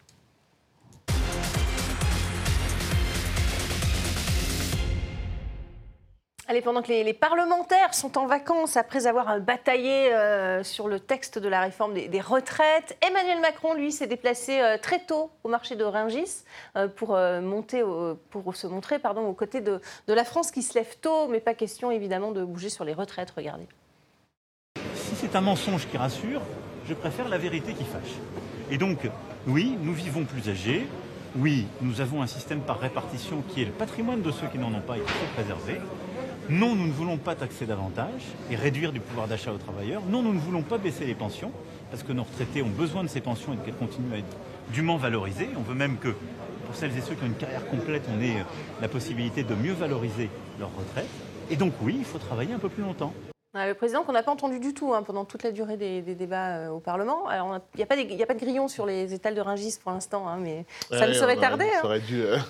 [6.48, 10.98] Allez, pendant que les, parlementaires sont en vacances après avoir euh, bataillé euh, sur le
[10.98, 15.76] texte de la réforme des, retraites, Emmanuel Macron, lui, s'est déplacé très tôt au marché
[15.76, 16.44] de Ringis
[16.96, 21.54] pour, se montrer pardon, aux côtés de, la France qui se lève tôt, mais pas
[21.54, 23.30] question évidemment de bouger sur les retraites.
[23.30, 23.66] Regardez
[25.14, 26.40] c'est un mensonge qui rassure,
[26.88, 28.18] je préfère la vérité qui fâche.
[28.70, 29.08] Et donc,
[29.46, 30.86] oui, nous vivons plus âgés,
[31.36, 34.74] oui, nous avons un système par répartition qui est le patrimoine de ceux qui n'en
[34.74, 35.80] ont pas et qu'il faut préserver.
[36.50, 40.02] Non, nous ne voulons pas taxer davantage et réduire du pouvoir d'achat aux travailleurs.
[40.10, 41.52] Non, nous ne voulons pas baisser les pensions,
[41.90, 44.36] parce que nos retraités ont besoin de ces pensions et qu'elles continuent à être
[44.72, 45.48] dûment valorisées.
[45.56, 46.08] On veut même que,
[46.66, 48.44] pour celles et ceux qui ont une carrière complète, on ait
[48.80, 51.08] la possibilité de mieux valoriser leur retraite.
[51.50, 53.14] Et donc oui, il faut travailler un peu plus longtemps.
[53.54, 56.56] Le président qu'on n'a pas entendu du tout hein, pendant toute la durée des, débats
[56.56, 57.28] euh, au Parlement.
[57.28, 60.26] Alors, il n'y a, a, pas de grillon sur les étals de Ringis pour l'instant,
[60.26, 61.66] hein, mais ça ne serait tardé.
[61.80, 62.38] Ça aurait dû, euh.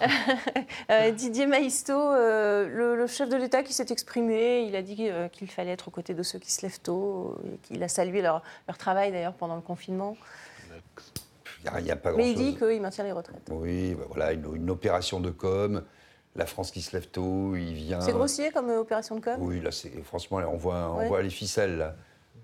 [0.91, 5.73] Euh, Didier Maisto, le, chef de l'État qui s'est exprimé, il a dit qu'il fallait
[5.73, 8.79] être aux côtés de ceux qui se lèvent tôt, et qu'il a salué leur, leur
[8.79, 10.17] travail d'ailleurs pendant le confinement.
[11.79, 13.49] Il y a, pas mais il dit qu'il maintient les retraites.
[13.51, 15.83] Oui, bah voilà, une, une opération de com'
[16.37, 18.01] la France qui se lève tôt, il vient.
[18.01, 19.37] C'est grossier comme euh, opération de com?
[19.39, 21.95] Oui, là, c'est franchement, on voit, on voit les ficelles là.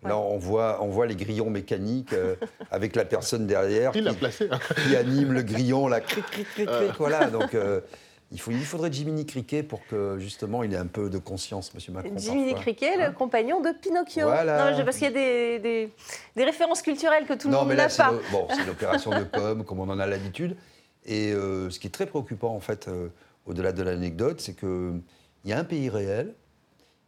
[0.04, 2.36] Là, on voit, on voit les grillons mécaniques euh,
[2.70, 4.60] avec la personne derrière qui, placé, hein.
[4.86, 7.26] qui, anime le grillon, là, cric, cric, cric, cric voilà.
[7.30, 7.80] Donc, euh,
[8.30, 11.72] il, faut, il faudrait Jiminy Criquet pour que, justement, il ait un peu de conscience,
[11.74, 11.94] M.
[11.94, 12.16] Macron.
[12.16, 14.26] Jiminy Criquet, le hein compagnon de Pinocchio.
[14.26, 14.70] Voilà.
[14.70, 15.92] Non, parce qu'il y a des, des,
[16.36, 18.12] des, références culturelles que tout le monde n'a pas.
[18.30, 20.56] bon, c'est une opération de com, comme on en a l'habitude.
[21.06, 22.88] Et ce qui est très préoccupant, en fait
[23.48, 25.00] au-delà de l'anecdote, c'est qu'il
[25.44, 26.34] y a un pays réel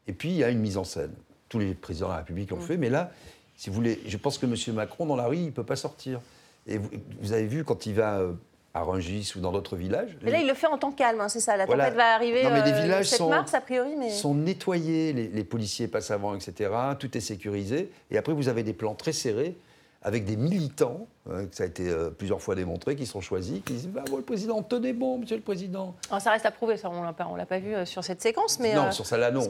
[0.07, 1.13] et puis il y a une mise en scène.
[1.49, 2.63] Tous les présidents de la République l'ont mm.
[2.63, 3.13] fait, mais là,
[3.57, 4.75] si vous voulez, je pense que M.
[4.75, 6.21] Macron, dans la rue, il ne peut pas sortir.
[6.67, 8.33] Et vous, avez vu quand il va euh,
[8.75, 10.17] à Rungis ou dans d'autres villages.
[10.23, 11.57] Mais là, il le fait en temps calme, hein, c'est ça.
[11.57, 13.97] La tempête va arriver non, mais les euh, villages le 7 mars, a priori.
[13.99, 14.11] Mais...
[14.11, 16.71] sont nettoyés, les, les, policiers passent avant, etc.
[16.99, 17.91] Tout est sécurisé.
[18.11, 19.57] Et après, vous avez des plans très serrés
[20.03, 23.75] avec des militants, hein, ça a été euh, plusieurs fois démontré, qui sont choisis, qui
[23.75, 25.95] disent bah, Le président, tenez bon, monsieur le président.
[26.11, 28.59] Ah, ça reste à prouver, ça, on ne l'a pas vu euh, sur cette séquence.
[28.61, 29.47] Mais, non, euh, sur celle-là, non.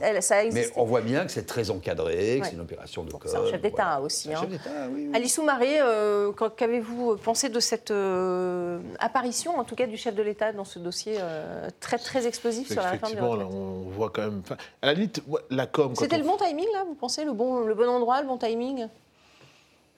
[0.52, 3.46] mais on voit bien que c'est très encadré, que c'est une opération de C'est un
[3.46, 4.32] chef d'État aussi.
[4.32, 4.40] Hein.
[4.40, 5.06] Chef d'État, oui.
[5.06, 5.10] oui.
[5.14, 5.78] Alice Soumaré,
[6.56, 7.92] qu'avez-vous pensé de cette
[8.98, 11.18] apparition, en tout cas, du chef de l'État dans ce dossier
[11.78, 14.42] très, très explosif sur la réforme des retraites on voit quand même.
[14.82, 15.94] À la limite, la com.
[15.94, 18.88] C'était le bon timing, là, vous pensez le bon, le bon endroit, le bon timing?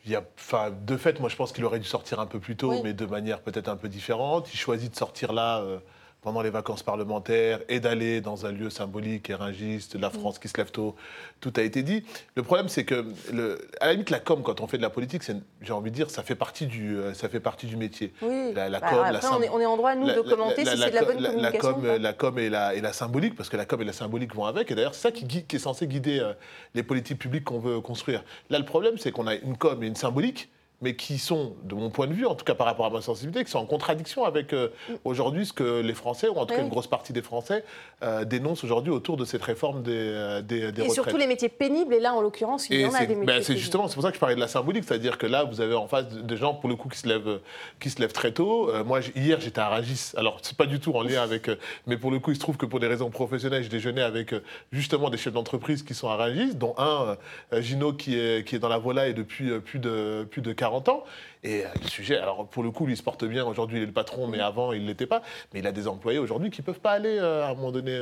[0.05, 2.41] Il y a, enfin, de fait, moi je pense qu'il aurait dû sortir un peu
[2.41, 4.53] plus tôt, mais de manière peut-être un peu différente.
[4.53, 5.79] Il choisit de sortir là euh,
[6.23, 10.57] pendant les vacances parlementaires et d'aller dans un lieu symbolique, éringiste, la France qui se
[10.57, 10.95] lève tôt,
[11.41, 12.05] tout a été dit.
[12.37, 14.91] Le problème, c'est que, le, à la limite, la com, quand on fait de la
[14.91, 15.23] politique,
[15.61, 18.13] j'ai envie de dire, ça fait partie du, euh, ça fait partie du métier.
[18.23, 18.53] Oui.
[18.55, 20.91] La, bah, com, après, on, est, on, est, en droit, nous, de commenter si c'est
[20.91, 21.83] de la bonne communication.
[21.83, 23.93] La com, la com et, la, et la symbolique, parce que la com et la
[23.93, 26.35] symbolique vont avec, et d'ailleurs, c'est ça qui, qui, est censé guider euh,
[26.77, 28.23] les politiques publiques qu'on veut construire.
[28.49, 30.49] Là, le problème, c'est qu'on a une com et une symbolique
[30.83, 33.01] mais qui sont, de mon point de vue, en tout cas par rapport à ma
[33.01, 34.69] sensibilité, qui sont en contradiction avec euh,
[35.05, 37.65] aujourd'hui ce que les Français, ou en tout cas une grosse partie des Français,
[38.03, 41.49] euh, dénoncent aujourd'hui autour de cette réforme des, euh, des, des et surtout les métiers
[41.49, 43.95] pénibles, et là, en l'occurrence, il y en a des métiers ben, C'est justement, c'est
[43.95, 46.09] pour ça que je parlais de la symbolique, c'est-à-dire que là, vous avez en face
[46.09, 47.41] des gens, pour le coup, qui se lèvent,
[47.79, 48.71] qui se lèvent très tôt.
[48.85, 51.49] moi, hier, j'étais à Ragis, alors c'est pas du tout en lien avec...
[51.87, 54.35] mais pour le coup, il se trouve que pour des raisons professionnelles, je déjeunais avec
[54.73, 57.17] justement des chefs d'entreprise qui sont à Ragis, dont un,
[57.61, 60.89] Gino, qui est, qui est dans la volaille depuis plus de, plus de 40 40
[60.89, 61.05] ans.
[61.45, 63.45] Et le sujet, alors pour le coup, lui il se porte bien.
[63.45, 65.23] Aujourd'hui, il est le patron, mais avant, il ne l'était pas.
[65.53, 68.01] Mais il a des employés aujourd'hui qui ne peuvent pas aller à un moment donné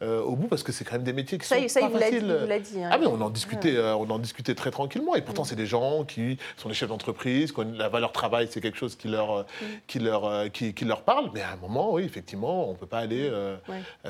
[0.00, 2.20] au bout parce que c'est quand même des métiers qui ça, sont ça, pas il
[2.20, 2.82] vous l'a dit.
[2.82, 5.14] Hein, ah, mais on en discutait, on en discutait très tranquillement.
[5.14, 8.78] Et pourtant, c'est des gens qui sont des chefs d'entreprise, la valeur travail, c'est quelque
[8.78, 9.46] chose qui leur,
[9.86, 11.30] qui, leur, qui, qui, leur parle.
[11.32, 13.30] Mais à un moment, oui, effectivement, on ne peut pas aller.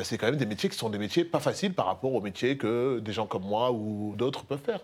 [0.03, 2.57] C'est quand même des métiers qui sont des métiers pas faciles par rapport aux métiers
[2.57, 4.81] que des gens comme moi ou d'autres peuvent faire.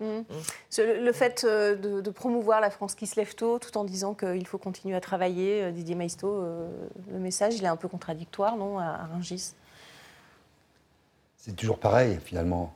[0.77, 4.45] Le, fait de, de, promouvoir la France qui se lève tôt, tout en disant qu'il
[4.47, 6.43] faut continuer à travailler, Didier Maisto,
[7.11, 9.53] le message, il est un peu contradictoire, non, à Rungis?
[11.37, 12.73] C'est toujours pareil, finalement.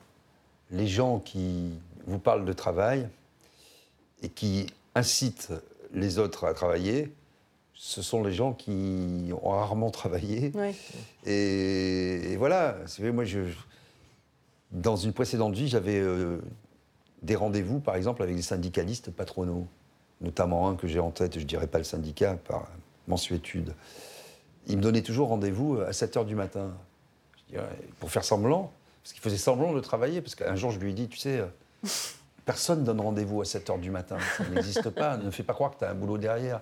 [0.71, 1.71] Les gens qui
[2.07, 3.07] vous parlent de travail
[4.23, 5.53] et qui incitent
[5.93, 7.13] les autres à travailler,
[7.75, 10.51] ce sont les gens qui ont rarement travaillé.
[10.55, 10.75] Oui.
[11.25, 12.77] Et, et, voilà,
[13.13, 13.41] moi, je,
[14.71, 16.39] dans une précédente vie, j'avais euh,
[17.21, 19.67] des rendez-vous, par exemple, avec des syndicalistes patronaux,
[20.21, 22.67] notamment un que j'ai en tête, je ne dirais pas le syndicat, par
[23.07, 23.73] mensuétude.
[24.67, 26.73] Il me donnait toujours rendez-vous à 7 h du matin,
[27.99, 28.71] pour faire semblant,
[29.03, 31.39] parce qu'il faisait semblant de travailler, parce qu'un jour, je lui ai dit, tu sais,
[31.39, 31.87] euh,
[32.45, 35.71] personne donne rendez-vous à 7 h du matin, ça n'existe pas, ne fais pas croire
[35.71, 36.61] que tu as un boulot derrière.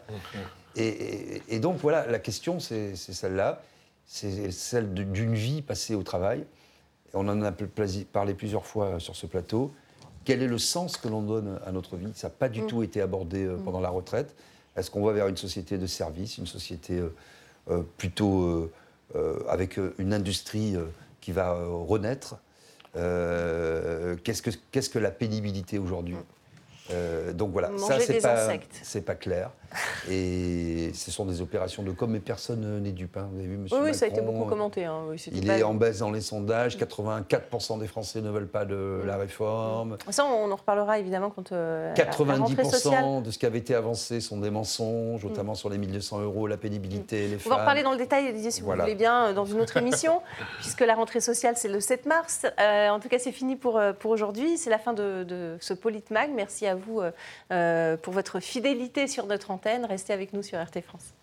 [0.76, 3.62] Et, et, donc, voilà, la question, c'est celle-là,
[4.06, 6.46] c'est celle d'une vie passée au travail
[7.14, 7.52] on en a
[8.12, 9.74] parlé plusieurs fois sur ce plateau.
[10.26, 12.12] Quel est le sens que l'on donne à notre vie?
[12.16, 12.68] Ça n'a pas du mm.
[12.68, 13.64] tout été abordé euh, mm.
[13.64, 14.36] pendant la retraite.
[14.76, 17.14] Est-ce qu'on va vers une société de service, une société euh,
[17.70, 18.72] euh, plutôt
[19.48, 20.76] avec une industrie
[21.22, 22.38] qui va renaître?
[22.96, 26.16] Qu'est-ce que, que la pénibilité aujourd'hui?
[26.16, 26.24] Mm.
[26.92, 28.50] Euh, donc voilà, ça c'est pas,
[28.82, 29.52] c'est pas clair.
[30.10, 33.18] Et ce sont des opérations de com, mais personne n'est dupe.
[33.18, 33.30] Hein.
[33.32, 34.86] Vous avez vu, monsieur Oui, Macron, ça a été beaucoup commenté.
[34.86, 35.02] Hein.
[35.32, 36.78] il est en baisse dans les sondages.
[36.78, 39.98] 84% des Français ne veulent pas de la réforme.
[40.10, 41.52] Ça, on en reparlera évidemment quand.
[41.52, 46.22] Euh, 90% de ce qui avait été avancé sont des mensonges, notamment sur les 1200
[46.22, 48.96] euros, la pénibilité, les on On va en reparler dans le détail, si vous voulez
[48.96, 50.22] bien, euh, dans une autre émission,
[50.60, 52.46] puisque la rentrée sociale, c'est le 7 mars.
[52.60, 54.58] Euh, en tout cas, c'est fini pour, euh, pour aujourd'hui.
[54.58, 56.32] C'est la fin de, de ce Politmag.
[56.34, 57.02] Merci à vous
[57.52, 61.14] euh, pour votre fidélité sur notre Restez avec nous sur RT France.